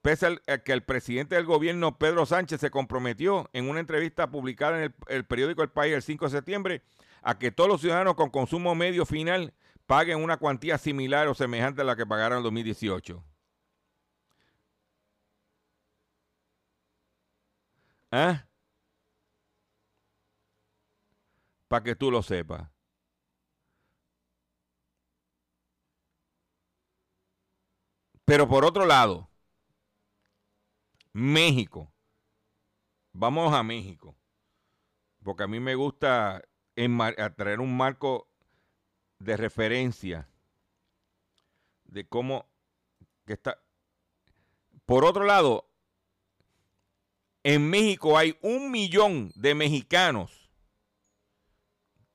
pese 0.03 0.41
a 0.47 0.59
que 0.59 0.73
el 0.73 0.83
presidente 0.83 1.35
del 1.35 1.47
gobierno, 1.47 1.99
Pedro 1.99 2.27
Sánchez, 2.27 2.61
se 2.61 2.71
comprometió 2.71 3.51
en 3.53 3.69
una 3.69 3.81
entrevista 3.81 4.31
publicada 4.31 4.85
en 4.85 4.95
el, 5.09 5.25
periódico 5.25 5.63
El 5.63 5.71
País 5.71 5.95
el 5.95 6.03
5 6.03 6.27
de 6.27 6.31
septiembre 6.31 6.83
a 7.23 7.39
que 7.39 7.51
todos 7.51 7.69
los 7.69 7.81
ciudadanos 7.81 8.15
con 8.15 8.31
consumo 8.31 8.75
medio 8.77 9.05
final 9.05 9.53
paguen 9.87 10.23
una 10.23 10.37
cuantía 10.37 10.79
similar 10.79 11.29
o 11.29 11.35
semejante 11.35 11.83
a 11.83 11.85
la 11.85 11.97
que 11.97 12.07
pagaron 12.07 12.35
en 12.35 12.39
el 12.39 12.45
2018. 12.45 13.25
¿Ah? 18.13 18.47
Para 21.69 21.83
que 21.83 21.97
tú 21.97 22.11
lo 22.11 22.23
sepas. 22.23 22.71
Pero 28.25 28.49
por 28.49 28.65
otro 28.65 28.87
lado, 28.87 29.31
México. 31.17 31.91
Vamos 33.15 33.55
a 33.55 33.63
México. 33.63 34.15
Porque 35.23 35.45
a 35.45 35.47
mí 35.47 35.61
me 35.61 35.75
gusta 35.75 36.47
traer 37.37 37.61
un 37.61 37.75
marco 37.75 38.29
de 39.19 39.39
referencia 39.39 40.29
de 41.85 42.07
cómo 42.07 42.45
que 43.25 43.33
está. 43.33 43.59
Por 44.85 45.07
otro 45.07 45.25
lado, 45.25 45.71
en 47.45 47.71
México 47.71 48.19
hay 48.19 48.37
un 48.43 48.71
millón 48.71 49.33
de 49.37 49.55
mexicanos 49.55 50.51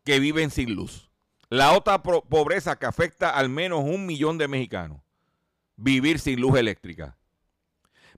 que 0.04 0.20
viven 0.20 0.52
sin 0.52 0.76
luz. 0.76 1.10
La 1.50 1.76
otra 1.76 2.04
pobreza 2.04 2.78
que 2.78 2.86
afecta 2.86 3.32
al 3.32 3.50
menos 3.50 3.80
un 3.80 4.06
millón 4.06 4.38
de 4.38 4.48
mexicanos, 4.48 5.02
vivir 5.76 6.20
sin 6.20 6.40
luz 6.40 6.56
eléctrica. 6.56 7.18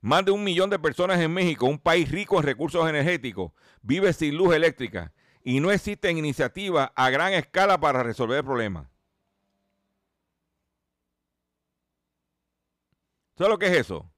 Más 0.04 0.26
de 0.26 0.32
un 0.32 0.44
millón 0.44 0.70
de 0.70 0.78
personas 0.78 1.22
en 1.22 1.34
México, 1.34 1.66
un 1.66 1.80
país 1.80 2.12
rico 2.12 2.38
en 2.38 2.44
recursos 2.44 2.90
energéticos, 2.90 3.54
vive 3.82 4.12
sin 4.12 4.36
luz 4.36 4.54
eléctrica 4.54 5.14
y 5.46 5.62
no 5.62 5.72
existen 5.72 6.18
iniciativas 6.18 6.92
a 6.94 7.10
gran 7.10 7.32
escala 7.32 7.80
para 7.80 8.04
resolver 8.04 8.40
el 8.40 8.44
problema. 8.44 8.92
¿Sabes 13.38 13.50
lo 13.50 13.58
que 13.58 13.68
es 13.68 13.78
eso? 13.78 14.12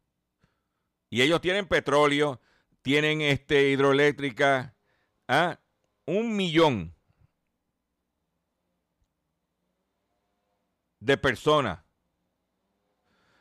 Y 1.12 1.22
ellos 1.22 1.40
tienen 1.40 1.68
petróleo, 1.68 2.42
tienen 2.82 3.22
este, 3.22 3.70
hidroeléctrica, 3.70 4.76
¿ah? 5.28 5.60
un 6.08 6.36
millón 6.36 6.96
de 11.00 11.16
personas 11.16 11.85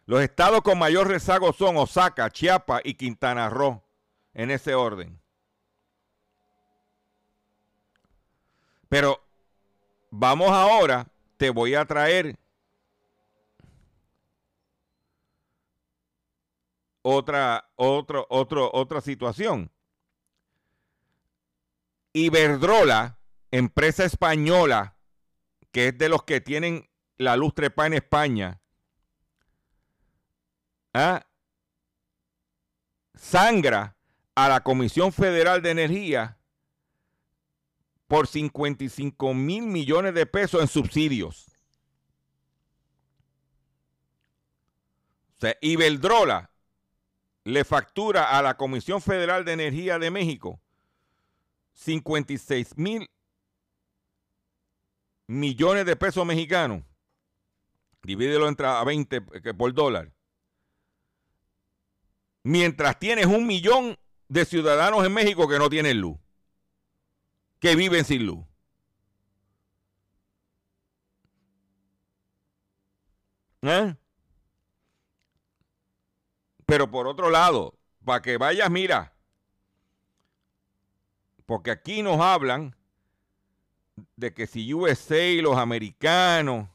los 0.06 0.20
estados 0.20 0.60
con 0.62 0.78
mayor 0.78 1.08
rezago 1.08 1.52
son 1.52 1.76
Osaka, 1.76 2.30
Chiapas 2.30 2.82
y 2.84 2.94
Quintana 2.94 3.48
Roo, 3.48 3.82
en 4.34 4.50
ese 4.50 4.74
orden. 4.74 5.20
Pero 8.88 9.24
vamos 10.10 10.50
ahora, 10.50 11.08
te 11.36 11.50
voy 11.50 11.74
a 11.74 11.84
traer 11.84 12.38
otra, 17.02 17.70
otro, 17.76 18.26
otro, 18.28 18.70
otra 18.72 19.00
situación. 19.00 19.70
Iberdrola, 22.12 23.18
empresa 23.50 24.04
española, 24.04 24.96
que 25.72 25.88
es 25.88 25.98
de 25.98 26.08
los 26.08 26.22
que 26.24 26.40
tienen 26.40 26.88
la 27.16 27.36
luz 27.36 27.54
trepa 27.54 27.86
en 27.86 27.94
España, 27.94 28.60
¿ah? 30.94 31.26
sangra 33.14 33.96
a 34.34 34.48
la 34.48 34.62
Comisión 34.62 35.12
Federal 35.12 35.62
de 35.62 35.70
Energía 35.70 36.38
por 38.06 38.26
55 38.26 39.34
mil 39.34 39.66
millones 39.66 40.14
de 40.14 40.26
pesos 40.26 40.60
en 40.60 40.68
subsidios. 40.68 41.46
O 45.36 45.40
sea, 45.40 45.56
Iberdrola 45.60 46.50
le 47.44 47.64
factura 47.64 48.38
a 48.38 48.42
la 48.42 48.56
Comisión 48.56 49.02
Federal 49.02 49.44
de 49.44 49.52
Energía 49.52 49.98
de 49.98 50.10
México 50.10 50.60
56 51.74 52.78
mil 52.78 53.10
millones 55.26 55.84
de 55.86 55.96
pesos 55.96 56.24
mexicanos. 56.24 56.82
Divídelo 58.02 58.48
entre 58.48 58.66
a 58.66 58.84
20 58.84 59.20
por 59.20 59.74
dólar. 59.74 60.13
Mientras 62.44 62.98
tienes 62.98 63.26
un 63.26 63.46
millón 63.46 63.98
de 64.28 64.44
ciudadanos 64.44 65.04
en 65.04 65.12
México 65.12 65.48
que 65.48 65.58
no 65.58 65.68
tienen 65.68 66.00
luz, 66.00 66.18
que 67.58 67.74
viven 67.74 68.04
sin 68.04 68.26
luz. 68.26 68.44
¿Eh? 73.62 73.96
Pero 76.66 76.90
por 76.90 77.06
otro 77.06 77.30
lado, 77.30 77.78
para 78.04 78.20
que 78.20 78.36
vayas, 78.36 78.70
mira, 78.70 79.14
porque 81.46 81.70
aquí 81.70 82.02
nos 82.02 82.20
hablan 82.20 82.76
de 84.16 84.34
que 84.34 84.46
si 84.46 84.72
USA 84.74 85.26
y 85.26 85.40
los 85.40 85.56
americanos, 85.56 86.68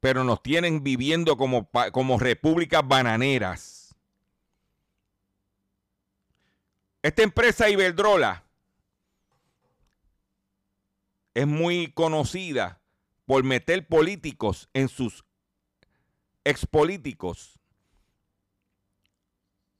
pero 0.00 0.24
nos 0.24 0.42
tienen 0.42 0.82
viviendo 0.82 1.36
como, 1.36 1.68
como 1.92 2.18
repúblicas 2.18 2.86
bananeras. 2.86 3.94
Esta 7.02 7.22
empresa 7.22 7.68
Iberdrola 7.70 8.44
es 11.34 11.46
muy 11.46 11.92
conocida 11.92 12.80
por 13.26 13.44
meter 13.44 13.86
políticos 13.86 14.68
en 14.72 14.88
sus 14.88 15.24
expolíticos 16.44 17.58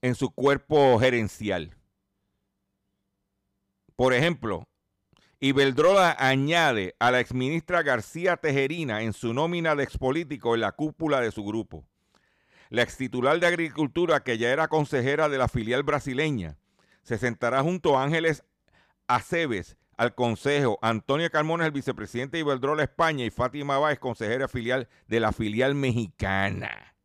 en 0.01 0.15
su 0.15 0.29
cuerpo 0.29 0.99
gerencial. 0.99 1.75
Por 3.95 4.13
ejemplo, 4.13 4.68
Iberdrola 5.41 6.17
añade 6.19 6.95
a 6.99 7.11
la 7.11 7.21
exministra 7.21 7.81
García 7.81 8.35
Tejerina 8.35 9.03
en 9.03 9.13
su 9.13 9.33
nómina 9.33 9.73
de 9.75 9.83
expolítico 9.83 10.53
en 10.53 10.61
la 10.61 10.73
cúpula 10.73 11.21
de 11.21 11.31
su 11.31 11.45
grupo. 11.45 11.85
La 12.69 12.81
extitular 12.81 13.39
de 13.39 13.47
Agricultura, 13.47 14.21
que 14.21 14.37
ya 14.37 14.49
era 14.49 14.67
consejera 14.67 15.29
de 15.29 15.37
la 15.37 15.47
filial 15.47 15.83
brasileña, 15.83 16.57
se 17.03 17.17
sentará 17.17 17.61
junto 17.61 17.97
a 17.97 18.03
Ángeles 18.03 18.43
Aceves 19.07 19.77
al 19.95 20.13
Consejo, 20.13 20.77
Antonio 20.81 21.29
Carmona 21.29 21.65
el 21.65 21.71
vicepresidente 21.71 22.37
de 22.37 22.41
Iberdrola 22.41 22.83
España 22.83 23.25
y 23.25 23.31
Fátima 23.31 23.77
Báez, 23.77 23.99
consejera 23.99 24.47
filial 24.47 24.87
de 25.07 25.19
la 25.19 25.31
filial 25.31 25.73
mexicana. 25.73 26.95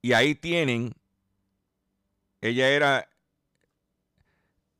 Y 0.00 0.12
ahí 0.12 0.34
tienen, 0.34 0.94
ella 2.40 2.70
era 2.70 3.08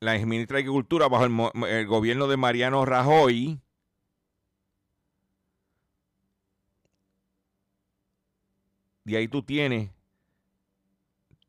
la 0.01 0.17
exministra 0.17 0.57
de 0.57 0.63
Agricultura 0.63 1.09
bajo 1.09 1.25
el, 1.67 1.87
gobierno 1.87 2.27
de 2.27 2.37
Mariano 2.37 2.85
Rajoy. 2.85 3.61
Y 9.05 9.17
ahí 9.17 9.29
tú 9.29 9.43
tienes 9.43 9.91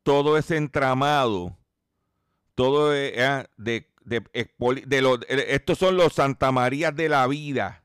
todo 0.02 0.38
ese 0.38 0.56
entramado, 0.56 1.58
todo 2.54 2.90
de, 2.90 3.46
de 3.58 3.90
de, 4.04 4.28
estos 5.48 5.78
son 5.78 5.96
los 5.96 6.12
Santa 6.12 6.52
María 6.52 6.90
de 6.90 7.08
la 7.08 7.26
vida. 7.26 7.84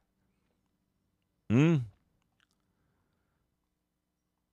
¿Mm? 1.49 1.77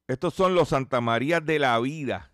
Estos 0.08 0.34
son 0.34 0.54
los 0.54 0.68
Santa 0.68 1.00
María 1.00 1.40
de 1.40 1.58
la 1.58 1.78
vida. 1.80 2.31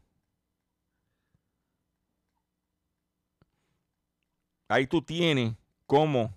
Ahí 4.68 4.86
tú 4.86 5.02
tienes 5.02 5.54
cómo 5.86 6.36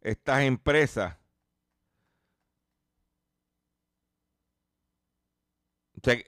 estas 0.00 0.42
empresas 0.42 1.16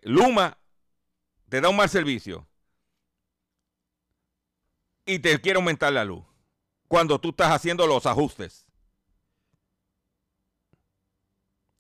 Luma 0.03 0.59
te 1.49 1.61
da 1.61 1.69
un 1.69 1.77
mal 1.77 1.89
servicio 1.89 2.47
y 5.07 5.19
te 5.19 5.41
quiere 5.41 5.59
aumentar 5.59 5.93
la 5.93 6.05
luz 6.05 6.25
cuando 6.89 7.21
tú 7.21 7.31
estás 7.31 7.53
haciendo 7.53 7.87
los 7.87 8.07
ajustes. 8.07 8.67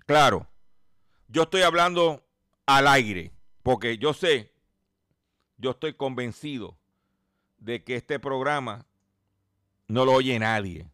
Claro, 0.06 0.48
yo 1.26 1.42
estoy 1.42 1.62
hablando 1.62 2.26
al 2.66 2.86
aire, 2.86 3.32
porque 3.62 3.98
yo 3.98 4.14
sé, 4.14 4.54
yo 5.56 5.72
estoy 5.72 5.94
convencido 5.94 6.78
de 7.58 7.84
que 7.84 7.96
este 7.96 8.18
programa 8.18 8.86
no 9.88 10.04
lo 10.04 10.12
oye 10.12 10.38
nadie. 10.38 10.86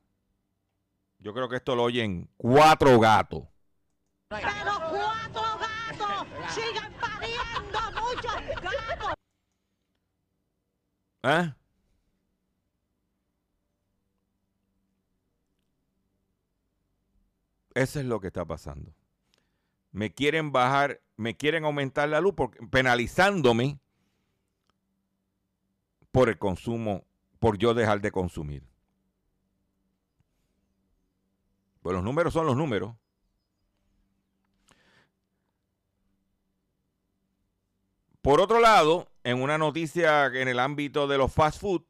Yo 1.19 1.35
creo 1.35 1.49
que 1.49 1.57
esto 1.57 1.75
lo 1.75 1.83
oyen 1.83 2.29
cuatro 2.37 2.99
gatos. 2.99 3.45
Pero 4.29 4.49
cuatro 4.91 5.43
gatos 5.59 6.55
sigan 6.55 6.93
pariendo 7.01 7.79
muchos 8.01 8.63
gatos. 8.63 9.15
¿Ah? 11.23 11.57
Eso 17.75 17.99
es 17.99 18.07
lo 18.07 18.21
que 18.21 18.29
está 18.29 18.45
pasando. 18.45 18.95
Me 19.91 20.13
quieren 20.13 20.53
bajar, 20.53 21.01
me 21.17 21.37
quieren 21.37 21.65
aumentar 21.65 22.09
la 22.09 22.21
luz 22.21 22.35
penalizándome 22.71 23.81
por 26.13 26.29
el 26.29 26.39
consumo, 26.39 27.05
por 27.41 27.59
yo 27.59 27.75
dejar 27.75 28.01
de 28.01 28.13
consumir. 28.13 28.74
Pues 31.85 31.95
los 31.95 32.03
números 32.03 32.33
son 32.33 32.47
los 32.47 32.57
números. 32.57 32.97
Por 38.23 38.41
otro 38.41 38.59
lado, 38.59 39.07
en 39.23 39.43
una 39.43 39.59
noticia 39.59 40.29
en 40.29 40.49
el 40.49 40.61
ámbito 40.61 41.07
de 41.07 41.19
los 41.19 41.31
fast 41.31 41.61
food, 41.61 41.83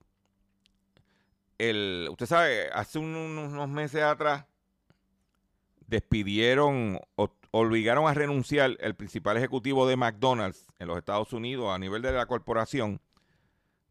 el, 1.59 2.09
usted 2.11 2.27
sabe, 2.27 2.71
hace 2.73 2.99
unos 2.99 3.69
meses 3.69 4.03
atrás 4.03 4.47
despidieron, 5.87 6.99
obligaron 7.53 8.09
a 8.09 8.15
renunciar 8.15 8.77
el 8.81 8.97
principal 8.97 9.37
ejecutivo 9.37 9.87
de 9.87 9.95
McDonald's 9.95 10.67
en 10.81 10.89
los 10.89 10.99
Estados 10.99 11.33
Unidos 11.33 11.73
a 11.73 11.79
nivel 11.79 12.03
de 12.03 12.11
la 12.11 12.27
corporación 12.27 13.01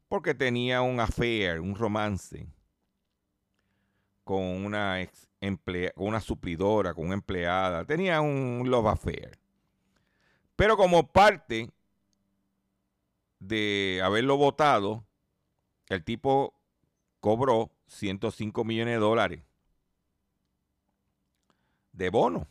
porque 0.10 0.34
tenía 0.34 0.82
un 0.82 1.00
affair, 1.00 1.62
un 1.62 1.78
romance 1.78 2.46
con 4.26 4.42
una 4.42 5.02
ex 5.02 5.30
con 5.96 6.08
una 6.08 6.20
suplidora, 6.20 6.94
con 6.94 7.06
una 7.06 7.16
empleada, 7.16 7.86
tenía 7.86 8.22
un 8.22 8.64
love 8.70 8.88
affair. 8.88 9.38
Pero 10.56 10.78
como 10.78 11.12
parte 11.12 11.72
de 13.40 14.02
haberlo 14.04 14.38
votado, 14.38 15.06
el 15.90 16.04
tipo 16.04 16.54
cobró 17.20 17.72
105 17.88 18.64
millones 18.64 18.96
de 18.96 19.00
dólares 19.00 19.44
de 21.92 22.10
bono. 22.10 22.48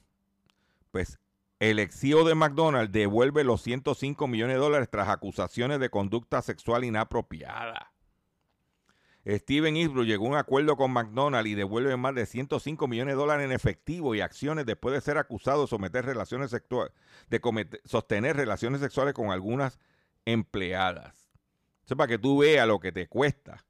Pues 0.90 1.18
el 1.58 1.78
ex 1.78 1.98
CEO 1.98 2.24
de 2.24 2.34
McDonald's 2.34 2.92
devuelve 2.92 3.44
los 3.44 3.62
105 3.62 4.26
millones 4.26 4.56
de 4.56 4.60
dólares 4.60 4.88
tras 4.90 5.08
acusaciones 5.08 5.80
de 5.80 5.90
conducta 5.90 6.42
sexual 6.42 6.84
inapropiada. 6.84 7.91
Steven 9.24 9.76
Eastbrook 9.76 10.04
llegó 10.04 10.26
a 10.26 10.30
un 10.30 10.36
acuerdo 10.36 10.76
con 10.76 10.92
McDonald's 10.92 11.50
y 11.50 11.54
devuelve 11.54 11.96
más 11.96 12.14
de 12.14 12.26
105 12.26 12.88
millones 12.88 13.14
de 13.14 13.20
dólares 13.20 13.44
en 13.44 13.52
efectivo 13.52 14.14
y 14.14 14.20
acciones 14.20 14.66
después 14.66 14.94
de 14.94 15.00
ser 15.00 15.16
acusado 15.16 15.62
de 15.62 15.68
someter 15.68 16.04
relaciones 16.04 16.50
sexuales, 16.50 16.92
de 17.28 17.40
sostener 17.84 18.36
relaciones 18.36 18.80
sexuales 18.80 19.14
con 19.14 19.30
algunas 19.30 19.78
empleadas. 20.24 21.30
Eso 21.84 21.96
para 21.96 22.08
que 22.08 22.18
tú 22.18 22.38
veas 22.38 22.66
lo 22.66 22.80
que 22.80 22.90
te 22.90 23.06
cuesta. 23.06 23.64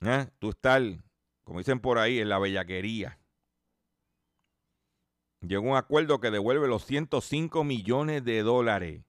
¿Eh? 0.00 0.26
Tú 0.40 0.50
estás, 0.50 0.82
como 1.44 1.60
dicen 1.60 1.78
por 1.78 1.98
ahí, 1.98 2.18
en 2.18 2.28
la 2.28 2.38
bellaquería. 2.38 3.18
llegó 5.40 5.68
a 5.68 5.70
un 5.70 5.76
acuerdo 5.76 6.20
que 6.20 6.32
devuelve 6.32 6.66
los 6.66 6.84
105 6.84 7.62
millones 7.62 8.24
de 8.24 8.42
dólares 8.42 9.04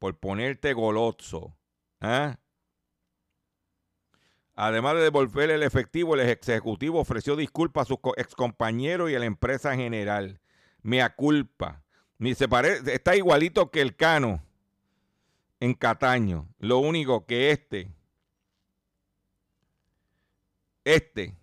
por 0.00 0.18
ponerte 0.18 0.72
goloso. 0.72 1.56
¿ah? 2.00 2.39
Además 4.62 4.94
de 4.96 5.00
devolver 5.04 5.50
el 5.50 5.62
efectivo, 5.62 6.14
el 6.14 6.20
ejecutivo 6.20 7.00
ofreció 7.00 7.34
disculpas 7.34 7.86
a 7.86 7.88
sus 7.88 7.98
co- 7.98 8.12
excompañeros 8.18 9.10
y 9.10 9.14
a 9.14 9.18
la 9.18 9.24
empresa 9.24 9.72
en 9.72 9.80
general. 9.80 10.38
Mea 10.82 11.14
culpa. 11.16 11.82
Está 12.18 13.16
igualito 13.16 13.70
que 13.70 13.80
el 13.80 13.96
Cano 13.96 14.42
en 15.60 15.72
Cataño. 15.72 16.46
Lo 16.58 16.76
único 16.76 17.24
que 17.24 17.52
este, 17.52 17.90
este, 20.84 21.34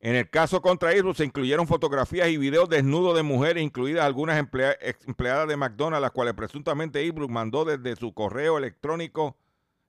en 0.00 0.16
el 0.16 0.30
caso 0.30 0.62
contra 0.62 0.94
Israel 0.94 1.14
se 1.14 1.26
incluyeron 1.26 1.66
fotografías 1.66 2.28
y 2.28 2.38
videos 2.38 2.70
desnudos 2.70 3.14
de 3.14 3.22
mujeres, 3.22 3.62
incluidas 3.62 4.06
algunas 4.06 4.38
empleadas 4.38 5.48
de 5.48 5.56
McDonald's, 5.58 6.00
las 6.00 6.12
cuales 6.12 6.32
presuntamente 6.32 7.04
Ibru 7.04 7.28
mandó 7.28 7.66
desde 7.66 7.94
su 7.94 8.14
correo 8.14 8.56
electrónico, 8.56 9.36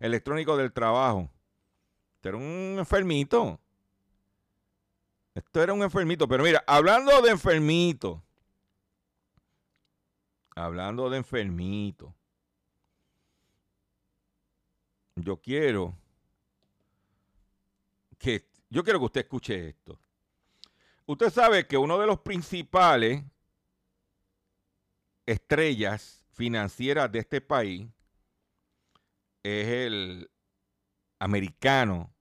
electrónico 0.06 0.56
del 0.58 0.72
trabajo. 0.72 1.30
Este 2.16 2.30
era 2.30 2.38
un 2.38 2.76
enfermito. 2.78 3.60
Esto 5.34 5.62
era 5.62 5.74
un 5.74 5.84
enfermito. 5.84 6.28
Pero 6.28 6.44
mira, 6.44 6.64
hablando 6.66 7.22
de 7.22 7.32
enfermito, 7.32 8.24
hablando 10.56 11.10
de 11.10 11.18
enfermito, 11.18 12.16
yo 15.16 15.38
quiero 15.38 15.96
que, 18.18 18.48
yo 18.70 18.84
quiero 18.84 19.00
que 19.00 19.06
usted 19.06 19.22
escuche 19.22 19.70
esto. 19.70 20.00
Usted 21.06 21.30
sabe 21.30 21.68
que 21.68 21.78
uno 21.78 22.00
de 22.00 22.08
los 22.08 22.20
principales 22.22 23.24
estrellas 25.26 26.24
financieras 26.32 27.12
de 27.12 27.20
este 27.20 27.42
país 27.42 27.88
es 29.46 29.68
el 29.68 30.32
americano 31.20 32.14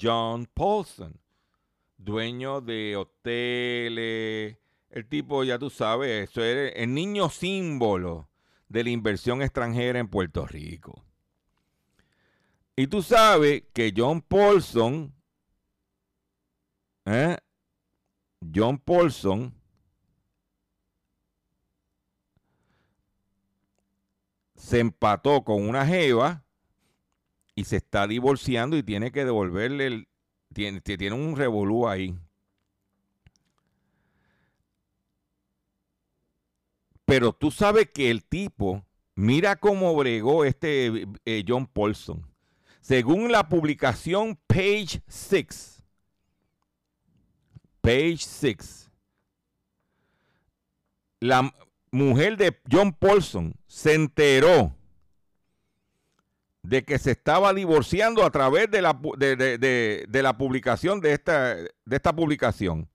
John 0.00 0.46
Paulson, 0.52 1.18
dueño 1.96 2.60
de 2.60 2.96
hoteles, 2.96 4.58
el 4.90 5.06
tipo, 5.08 5.44
ya 5.44 5.58
tú 5.58 5.70
sabes, 5.70 6.28
eso 6.28 6.44
es 6.44 6.72
el 6.76 6.92
niño 6.92 7.30
símbolo 7.30 8.28
de 8.68 8.84
la 8.84 8.90
inversión 8.90 9.42
extranjera 9.42 9.98
en 9.98 10.08
Puerto 10.08 10.46
Rico. 10.46 11.04
Y 12.76 12.86
tú 12.86 13.02
sabes 13.02 13.64
que 13.72 13.92
John 13.96 14.20
Paulson, 14.22 15.14
¿eh? 17.06 17.36
John 18.54 18.78
Paulson, 18.78 19.59
se 24.60 24.78
empató 24.78 25.42
con 25.42 25.66
una 25.66 25.86
jeva 25.86 26.44
y 27.54 27.64
se 27.64 27.76
está 27.76 28.06
divorciando 28.06 28.76
y 28.76 28.82
tiene 28.82 29.10
que 29.10 29.24
devolverle 29.24 29.86
el. 29.86 30.08
Tiene, 30.52 30.80
tiene 30.80 31.12
un 31.12 31.36
revolú 31.36 31.88
ahí. 31.88 32.18
Pero 37.04 37.32
tú 37.32 37.50
sabes 37.50 37.88
que 37.90 38.10
el 38.10 38.24
tipo, 38.24 38.84
mira 39.14 39.56
cómo 39.56 39.96
bregó 39.96 40.44
este 40.44 41.06
eh, 41.24 41.44
John 41.46 41.66
Paulson. 41.66 42.26
Según 42.80 43.32
la 43.32 43.48
publicación 43.48 44.38
Page 44.46 45.02
6, 45.06 45.82
Page 47.80 48.18
6, 48.18 48.90
la 51.20 51.52
mujer 51.92 52.36
de 52.36 52.56
John 52.70 52.92
Paulson 52.92 53.54
se 53.66 53.94
enteró 53.94 54.74
de 56.62 56.84
que 56.84 56.98
se 56.98 57.12
estaba 57.12 57.54
divorciando 57.54 58.24
a 58.24 58.30
través 58.30 58.70
de 58.70 58.82
la, 58.82 58.98
de, 59.16 59.34
de- 59.36 59.58
de- 60.08 60.22
la 60.22 60.36
publicación 60.36 61.00
de 61.00 61.12
esta, 61.14 61.54
de 61.56 61.96
esta 61.96 62.12
publicación. 62.14 62.88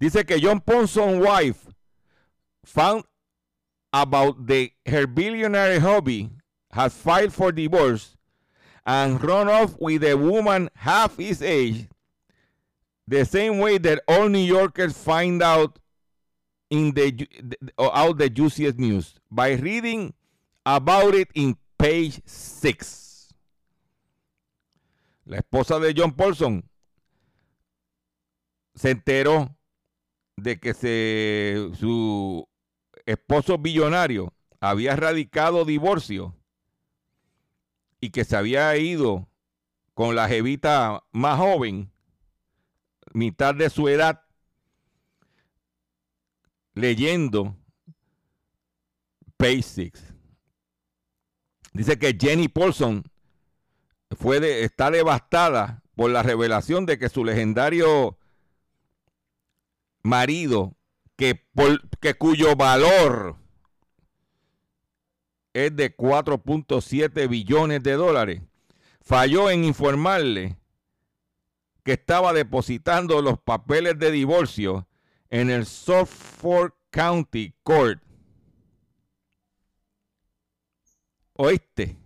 Dice 0.00 0.24
que 0.24 0.40
John 0.40 0.60
Paulson's 0.60 1.22
wife 1.24 1.70
found 2.64 3.04
about 3.92 4.46
the 4.46 4.72
her 4.86 5.06
billionaire 5.06 5.78
hobby 5.80 6.30
has 6.72 6.94
filed 6.94 7.32
for 7.32 7.52
divorce 7.52 8.16
and 8.84 9.22
run 9.22 9.48
off 9.48 9.74
with 9.78 10.02
a 10.04 10.14
woman 10.14 10.68
half 10.74 11.16
his 11.18 11.40
age 11.42 11.88
the 13.08 13.24
same 13.24 13.58
way 13.58 13.78
that 13.78 14.00
all 14.08 14.28
New 14.28 14.38
Yorkers 14.44 14.96
find 14.96 15.42
out 15.42 15.78
in 16.70 16.92
the 16.94 17.28
out 17.78 18.18
the 18.18 18.28
juiciest 18.28 18.78
news 18.78 19.14
by 19.30 19.52
reading 19.54 20.14
about 20.64 21.14
it 21.14 21.28
in 21.34 21.56
page 21.78 22.20
6. 22.24 23.34
La 25.26 25.38
esposa 25.38 25.80
de 25.80 25.92
John 25.96 26.12
Paulson 26.12 26.68
se 28.74 28.90
enteró 28.90 29.56
de 30.36 30.58
que 30.60 30.74
se, 30.74 31.70
su 31.78 32.46
esposo 33.06 33.58
billonario 33.58 34.32
había 34.60 34.94
radicado 34.96 35.64
divorcio 35.64 36.34
y 38.00 38.10
que 38.10 38.24
se 38.24 38.36
había 38.36 38.76
ido 38.76 39.28
con 39.94 40.14
la 40.14 40.28
jevita 40.28 41.04
más 41.12 41.38
joven, 41.38 41.90
mitad 43.14 43.54
de 43.54 43.70
su 43.70 43.88
edad, 43.88 44.25
leyendo 46.76 47.56
Page 49.36 49.62
Six. 49.62 50.14
Dice 51.72 51.98
que 51.98 52.16
Jenny 52.18 52.48
Paulson 52.48 53.02
fue 54.16 54.62
está 54.62 54.90
devastada 54.90 55.82
por 55.96 56.10
la 56.10 56.22
revelación 56.22 56.86
de 56.86 56.98
que 56.98 57.08
su 57.08 57.24
legendario 57.24 58.18
marido, 60.02 60.76
que, 61.16 61.44
que 62.00 62.14
cuyo 62.14 62.54
valor 62.54 63.36
es 65.54 65.74
de 65.74 65.96
4.7 65.96 67.28
billones 67.28 67.82
de 67.82 67.92
dólares, 67.94 68.42
falló 69.00 69.50
en 69.50 69.64
informarle 69.64 70.58
que 71.82 71.92
estaba 71.92 72.32
depositando 72.34 73.22
los 73.22 73.38
papeles 73.38 73.98
de 73.98 74.10
divorcio 74.10 74.86
en 75.30 75.50
el 75.50 75.66
Suffolk 75.66 76.74
County 76.90 77.54
Court. 77.62 78.02
¿Oíste? 81.34 81.96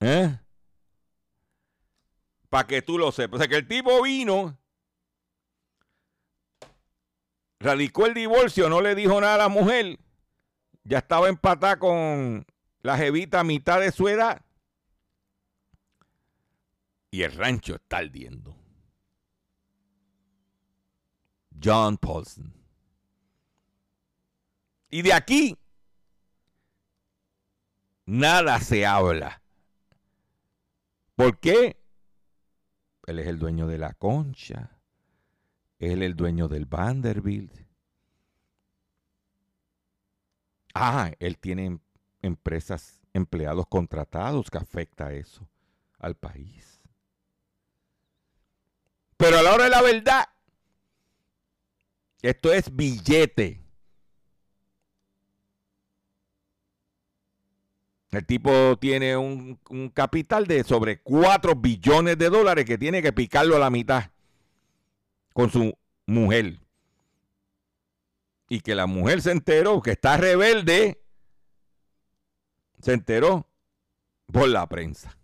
¿Eh? 0.00 0.38
Para 2.48 2.66
que 2.66 2.82
tú 2.82 2.98
lo 2.98 3.12
sepas. 3.12 3.36
O 3.36 3.38
sea, 3.38 3.48
que 3.48 3.56
el 3.56 3.68
tipo 3.68 4.02
vino, 4.02 4.58
radicó 7.58 8.06
el 8.06 8.14
divorcio, 8.14 8.68
no 8.68 8.80
le 8.80 8.94
dijo 8.94 9.20
nada 9.20 9.34
a 9.36 9.38
la 9.38 9.48
mujer, 9.48 9.98
ya 10.84 10.98
estaba 10.98 11.28
empatada 11.28 11.78
con 11.78 12.44
la 12.82 12.96
jevita 12.96 13.40
a 13.40 13.44
mitad 13.44 13.80
de 13.80 13.92
su 13.92 14.08
edad. 14.08 14.42
Y 17.10 17.22
el 17.22 17.32
rancho 17.32 17.76
está 17.76 17.98
ardiendo. 17.98 18.59
John 21.62 21.96
Paulson. 21.98 22.52
Y 24.90 25.02
de 25.02 25.12
aquí, 25.12 25.56
nada 28.06 28.60
se 28.60 28.84
habla. 28.84 29.42
¿Por 31.14 31.38
qué? 31.38 31.80
Él 33.06 33.18
es 33.18 33.26
el 33.26 33.38
dueño 33.38 33.66
de 33.66 33.78
la 33.78 33.94
concha. 33.94 34.80
Él 35.78 36.02
es 36.02 36.06
el 36.06 36.16
dueño 36.16 36.48
del 36.48 36.66
Vanderbilt. 36.66 37.52
Ah, 40.74 41.10
él 41.18 41.38
tiene 41.38 41.66
em- 41.66 41.80
empresas, 42.22 43.00
empleados 43.12 43.66
contratados 43.68 44.50
que 44.50 44.58
afecta 44.58 45.12
eso 45.12 45.48
al 45.98 46.16
país. 46.16 46.82
Pero 49.16 49.38
a 49.38 49.42
la 49.42 49.52
hora 49.52 49.64
de 49.64 49.70
la 49.70 49.82
verdad, 49.82 50.28
esto 52.22 52.52
es 52.52 52.74
billete. 52.74 53.60
El 58.10 58.26
tipo 58.26 58.76
tiene 58.78 59.16
un, 59.16 59.60
un 59.68 59.88
capital 59.88 60.46
de 60.46 60.64
sobre 60.64 61.00
4 61.00 61.54
billones 61.54 62.18
de 62.18 62.28
dólares 62.28 62.64
que 62.64 62.76
tiene 62.76 63.02
que 63.02 63.12
picarlo 63.12 63.56
a 63.56 63.60
la 63.60 63.70
mitad 63.70 64.10
con 65.32 65.50
su 65.50 65.76
mujer. 66.06 66.60
Y 68.48 68.60
que 68.60 68.74
la 68.74 68.86
mujer 68.86 69.22
se 69.22 69.30
enteró 69.30 69.80
que 69.80 69.92
está 69.92 70.16
rebelde, 70.16 71.00
se 72.82 72.92
enteró 72.92 73.48
por 74.32 74.48
la 74.48 74.68
prensa. 74.68 75.16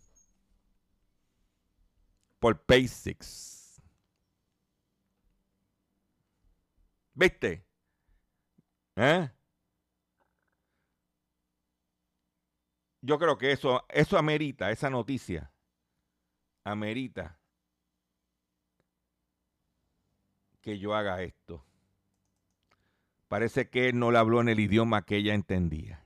Por 2.39 2.63
Six. 2.69 3.56
¿Viste? 7.17 7.65
¿Eh? 8.97 9.31
Yo 13.01 13.19
creo 13.19 13.39
que 13.39 13.53
eso, 13.53 13.85
eso 13.89 14.19
amerita, 14.19 14.71
esa 14.71 14.91
noticia, 14.91 15.51
amerita 16.65 17.39
que 20.61 20.79
yo 20.79 20.95
haga 20.95 21.23
esto. 21.23 21.65
Parece 23.29 23.71
que 23.71 23.89
él 23.89 23.99
no 23.99 24.11
le 24.11 24.19
habló 24.19 24.43
en 24.43 24.51
el 24.51 24.61
idioma 24.61 25.07
que 25.07 25.17
ella 25.17 25.35
entendía. 25.35 26.06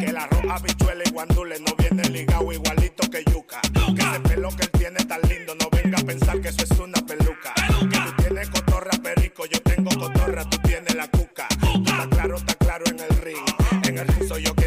Que 0.00 0.06
el 0.06 0.16
arroz, 0.16 0.44
habichuela 0.50 1.02
y 1.06 1.10
guandule 1.10 1.60
no 1.60 1.74
viene 1.76 2.02
ligado 2.10 2.52
igualito 2.52 3.08
que 3.10 3.24
yuca. 3.30 3.60
Que 3.94 4.02
ese 4.02 4.20
pelo 4.20 4.48
que 4.50 4.64
él 4.64 4.70
tiene 4.72 5.04
tan 5.04 5.20
lindo, 5.22 5.54
no 5.54 5.70
venga 5.70 5.98
a 5.98 6.02
pensar 6.04 6.40
que 6.40 6.48
eso 6.48 6.64
es 6.64 6.78
una 6.78 7.00
peluca. 7.06 7.54
Que 7.90 7.98
tú 7.98 8.22
tienes 8.22 8.50
cotorra 8.86 9.02
perico, 9.02 9.46
yo 9.46 9.60
tengo 9.62 9.90
cotorra, 9.98 10.44
tú 10.48 10.58
tienes 10.58 10.94
la 10.94 11.08
cuca. 11.08 11.48
Está 11.50 12.08
claro, 12.08 12.36
está 12.36 12.54
claro 12.54 12.84
en 12.86 13.00
el 13.00 13.16
ring. 13.18 13.44
En 13.84 13.98
el 13.98 14.06
ring 14.08 14.28
soy 14.28 14.42
yo 14.44 14.54
quien 14.54 14.65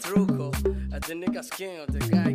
Tommy 0.00 0.26
de 0.26 0.32
los 0.32 0.52
trucos, 0.52 0.56
a 0.92 1.00
the 1.00 1.14
nigga 1.14 1.42
skin, 1.42 1.84
the 1.88 1.98
guy 1.98 2.29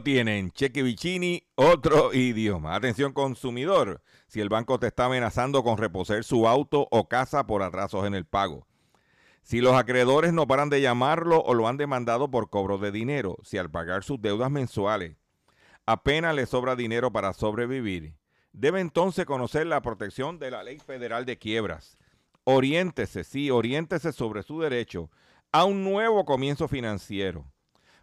tienen, 0.00 0.50
Cheque 0.52 0.82
Vicini, 0.82 1.42
otro 1.54 2.14
idioma. 2.14 2.74
Atención 2.74 3.12
consumidor, 3.12 4.02
si 4.26 4.40
el 4.40 4.48
banco 4.48 4.78
te 4.78 4.86
está 4.86 5.06
amenazando 5.06 5.62
con 5.62 5.76
reposer 5.76 6.24
su 6.24 6.48
auto 6.48 6.88
o 6.90 7.08
casa 7.08 7.46
por 7.46 7.62
atrasos 7.62 8.06
en 8.06 8.14
el 8.14 8.24
pago. 8.24 8.66
Si 9.42 9.60
los 9.60 9.74
acreedores 9.74 10.32
no 10.32 10.46
paran 10.46 10.70
de 10.70 10.80
llamarlo 10.80 11.40
o 11.40 11.54
lo 11.54 11.68
han 11.68 11.76
demandado 11.76 12.30
por 12.30 12.48
cobro 12.48 12.78
de 12.78 12.92
dinero, 12.92 13.36
si 13.42 13.58
al 13.58 13.70
pagar 13.70 14.04
sus 14.04 14.22
deudas 14.22 14.50
mensuales 14.50 15.16
apenas 15.84 16.34
le 16.34 16.46
sobra 16.46 16.76
dinero 16.76 17.12
para 17.12 17.32
sobrevivir, 17.32 18.14
debe 18.52 18.80
entonces 18.80 19.26
conocer 19.26 19.66
la 19.66 19.82
protección 19.82 20.38
de 20.38 20.52
la 20.52 20.62
Ley 20.62 20.78
Federal 20.78 21.26
de 21.26 21.38
Quiebras. 21.38 21.98
Oriéntese, 22.44 23.24
sí, 23.24 23.50
oriéntese 23.50 24.12
sobre 24.12 24.42
su 24.42 24.60
derecho 24.60 25.10
a 25.50 25.64
un 25.64 25.82
nuevo 25.84 26.24
comienzo 26.24 26.68
financiero. 26.68 27.52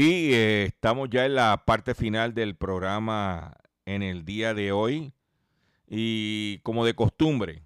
Y 0.00 0.32
eh, 0.32 0.62
estamos 0.66 1.10
ya 1.10 1.26
en 1.26 1.34
la 1.34 1.64
parte 1.64 1.92
final 1.92 2.32
del 2.32 2.54
programa 2.54 3.56
en 3.84 4.04
el 4.04 4.24
día 4.24 4.54
de 4.54 4.70
hoy. 4.70 5.12
Y 5.88 6.60
como 6.60 6.84
de 6.84 6.94
costumbre, 6.94 7.64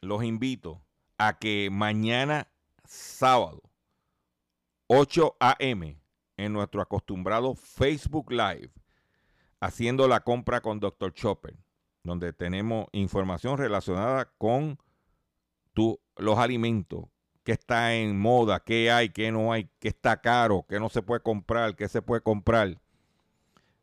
los 0.00 0.22
invito 0.22 0.84
a 1.18 1.36
que 1.36 1.70
mañana 1.72 2.46
sábado, 2.84 3.60
8 4.86 5.36
a.m., 5.40 5.98
en 6.36 6.52
nuestro 6.52 6.80
acostumbrado 6.80 7.56
Facebook 7.56 8.30
Live, 8.30 8.70
haciendo 9.58 10.06
la 10.06 10.20
compra 10.20 10.60
con 10.60 10.78
Dr. 10.78 11.12
Chopper, 11.12 11.56
donde 12.04 12.32
tenemos 12.32 12.86
información 12.92 13.58
relacionada 13.58 14.32
con 14.38 14.78
tu- 15.72 15.98
los 16.18 16.38
alimentos, 16.38 17.06
qué 17.44 17.52
está 17.52 17.94
en 17.94 18.18
moda, 18.18 18.60
qué 18.60 18.90
hay, 18.90 19.10
qué 19.10 19.30
no 19.30 19.52
hay, 19.52 19.68
qué 19.78 19.88
está 19.88 20.20
caro, 20.20 20.64
qué 20.68 20.80
no 20.80 20.88
se 20.88 21.02
puede 21.02 21.20
comprar, 21.20 21.76
qué 21.76 21.88
se 21.88 22.02
puede 22.02 22.22
comprar. 22.22 22.80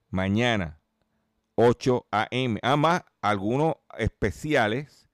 Mañana, 0.10 0.80
8 1.56 2.06
a.m. 2.12 2.60
Además, 2.62 3.04
algunos 3.22 3.76
especiales 3.98 5.08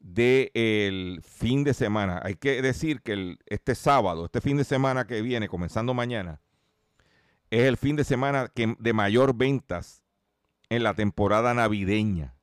del 0.00 1.20
fin 1.22 1.64
de 1.64 1.74
semana. 1.74 2.20
Hay 2.24 2.36
que 2.36 2.62
decir 2.62 3.02
que 3.02 3.12
el- 3.12 3.38
este 3.46 3.74
sábado, 3.74 4.24
este 4.26 4.40
fin 4.40 4.56
de 4.56 4.64
semana 4.64 5.06
que 5.06 5.20
viene, 5.20 5.48
comenzando 5.48 5.94
mañana, 5.94 6.40
es 7.50 7.62
el 7.64 7.76
fin 7.76 7.96
de 7.96 8.04
semana 8.04 8.48
que, 8.54 8.74
de 8.78 8.92
mayor 8.92 9.36
ventas 9.36 10.02
en 10.68 10.82
la 10.82 10.94
temporada 10.94 11.54
navideña. 11.54 12.34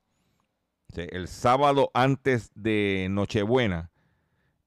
El 0.96 1.28
sábado 1.28 1.90
antes 1.94 2.52
de 2.54 3.08
Nochebuena 3.10 3.90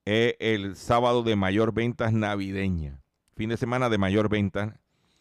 es 0.07 0.37
el 0.39 0.77
sábado 0.77 1.23
de 1.23 1.37
mayor 1.37 1.75
ventas 1.75 2.13
navideña. 2.13 3.03
Fin 3.35 3.51
de 3.51 3.57
semana 3.57 3.91
de 3.91 3.99
mayor 3.99 4.31
ventas 4.31 4.73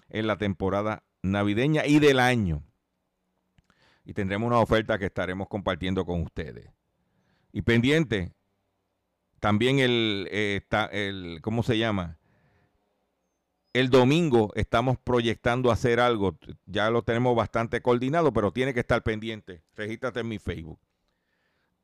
en 0.10 0.28
la 0.28 0.38
temporada 0.38 1.04
navideña 1.24 1.86
y 1.86 2.00
del 2.00 2.20
año. 2.20 2.64
Y 4.06 4.14
tendremos 4.14 4.48
una 4.48 4.60
oferta 4.60 5.00
que 5.00 5.08
estaremos 5.08 5.48
compartiendo 5.48 6.06
con 6.06 6.22
ustedes. 6.22 6.70
Y 7.52 7.64
pendiente, 7.64 8.34
también 9.40 9.80
el, 9.80 10.28
eh, 10.32 10.58
está 10.62 10.86
el, 10.86 11.40
¿cómo 11.42 11.64
se 11.64 11.78
llama? 11.78 12.20
El 13.74 13.90
domingo 13.90 14.54
estamos 14.56 14.98
proyectando 15.00 15.72
hacer 15.72 16.00
algo. 16.00 16.38
Ya 16.68 16.92
lo 16.92 17.02
tenemos 17.02 17.36
bastante 17.36 17.82
coordinado, 17.82 18.32
pero 18.32 18.54
tiene 18.54 18.74
que 18.74 18.82
estar 18.82 19.02
pendiente. 19.04 19.64
Regístrate 19.76 20.20
en 20.20 20.28
mi 20.28 20.38
Facebook. 20.38 20.80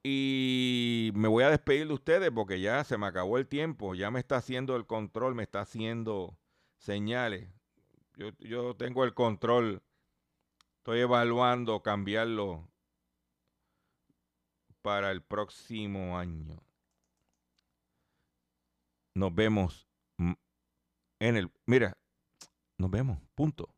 Y 0.03 1.11
me 1.13 1.27
voy 1.27 1.43
a 1.43 1.49
despedir 1.49 1.87
de 1.87 1.93
ustedes 1.93 2.31
porque 2.31 2.59
ya 2.59 2.83
se 2.83 2.97
me 2.97 3.05
acabó 3.05 3.37
el 3.37 3.47
tiempo. 3.47 3.93
Ya 3.93 4.09
me 4.09 4.19
está 4.19 4.37
haciendo 4.37 4.75
el 4.75 4.85
control, 4.85 5.35
me 5.35 5.43
está 5.43 5.61
haciendo 5.61 6.37
señales. 6.77 7.47
Yo, 8.15 8.29
yo 8.39 8.75
tengo 8.75 9.03
el 9.03 9.13
control. 9.13 9.83
Estoy 10.77 11.01
evaluando 11.01 11.83
cambiarlo 11.83 12.67
para 14.81 15.11
el 15.11 15.21
próximo 15.21 16.17
año. 16.17 16.57
Nos 19.13 19.35
vemos 19.35 19.87
en 21.19 21.37
el... 21.37 21.51
Mira, 21.67 21.95
nos 22.79 22.89
vemos, 22.89 23.19
punto. 23.35 23.69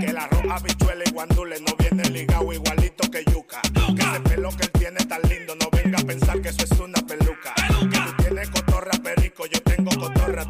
Que 0.00 0.12
la 0.12 0.26
roja 0.26 0.58
bichuela 0.60 1.04
guandule 1.12 1.60
no 1.60 1.74
viene 1.76 2.08
ligado 2.10 2.52
igualito 2.52 3.10
que 3.10 3.24
yuca. 3.24 3.60
Que 3.96 4.02
ese 4.02 4.20
pelo 4.20 4.50
que 4.50 4.64
él 4.64 4.70
tiene 4.72 5.04
tan 5.06 5.22
lindo, 5.22 5.54
no 5.56 5.70
venga 5.70 5.98
a 5.98 6.04
pensar 6.04 6.40
que 6.40 6.48
eso 6.50 6.64
es 6.64 6.78
una 6.78 7.00
peluca. 7.06 7.54
Que 7.90 7.98
tú 7.98 8.22
tienes 8.22 8.50
cotorra 8.50 8.92
perico, 9.02 9.46
yo 9.46 9.60
tengo 9.62 9.90
cotorra, 9.98 10.44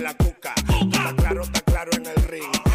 la 0.00 0.14
cuca. 0.14 0.54
Está 0.56 1.14
claro, 1.16 1.42
está 1.42 1.60
claro 1.62 1.90
en 1.96 2.06
el 2.06 2.22
ring. 2.28 2.65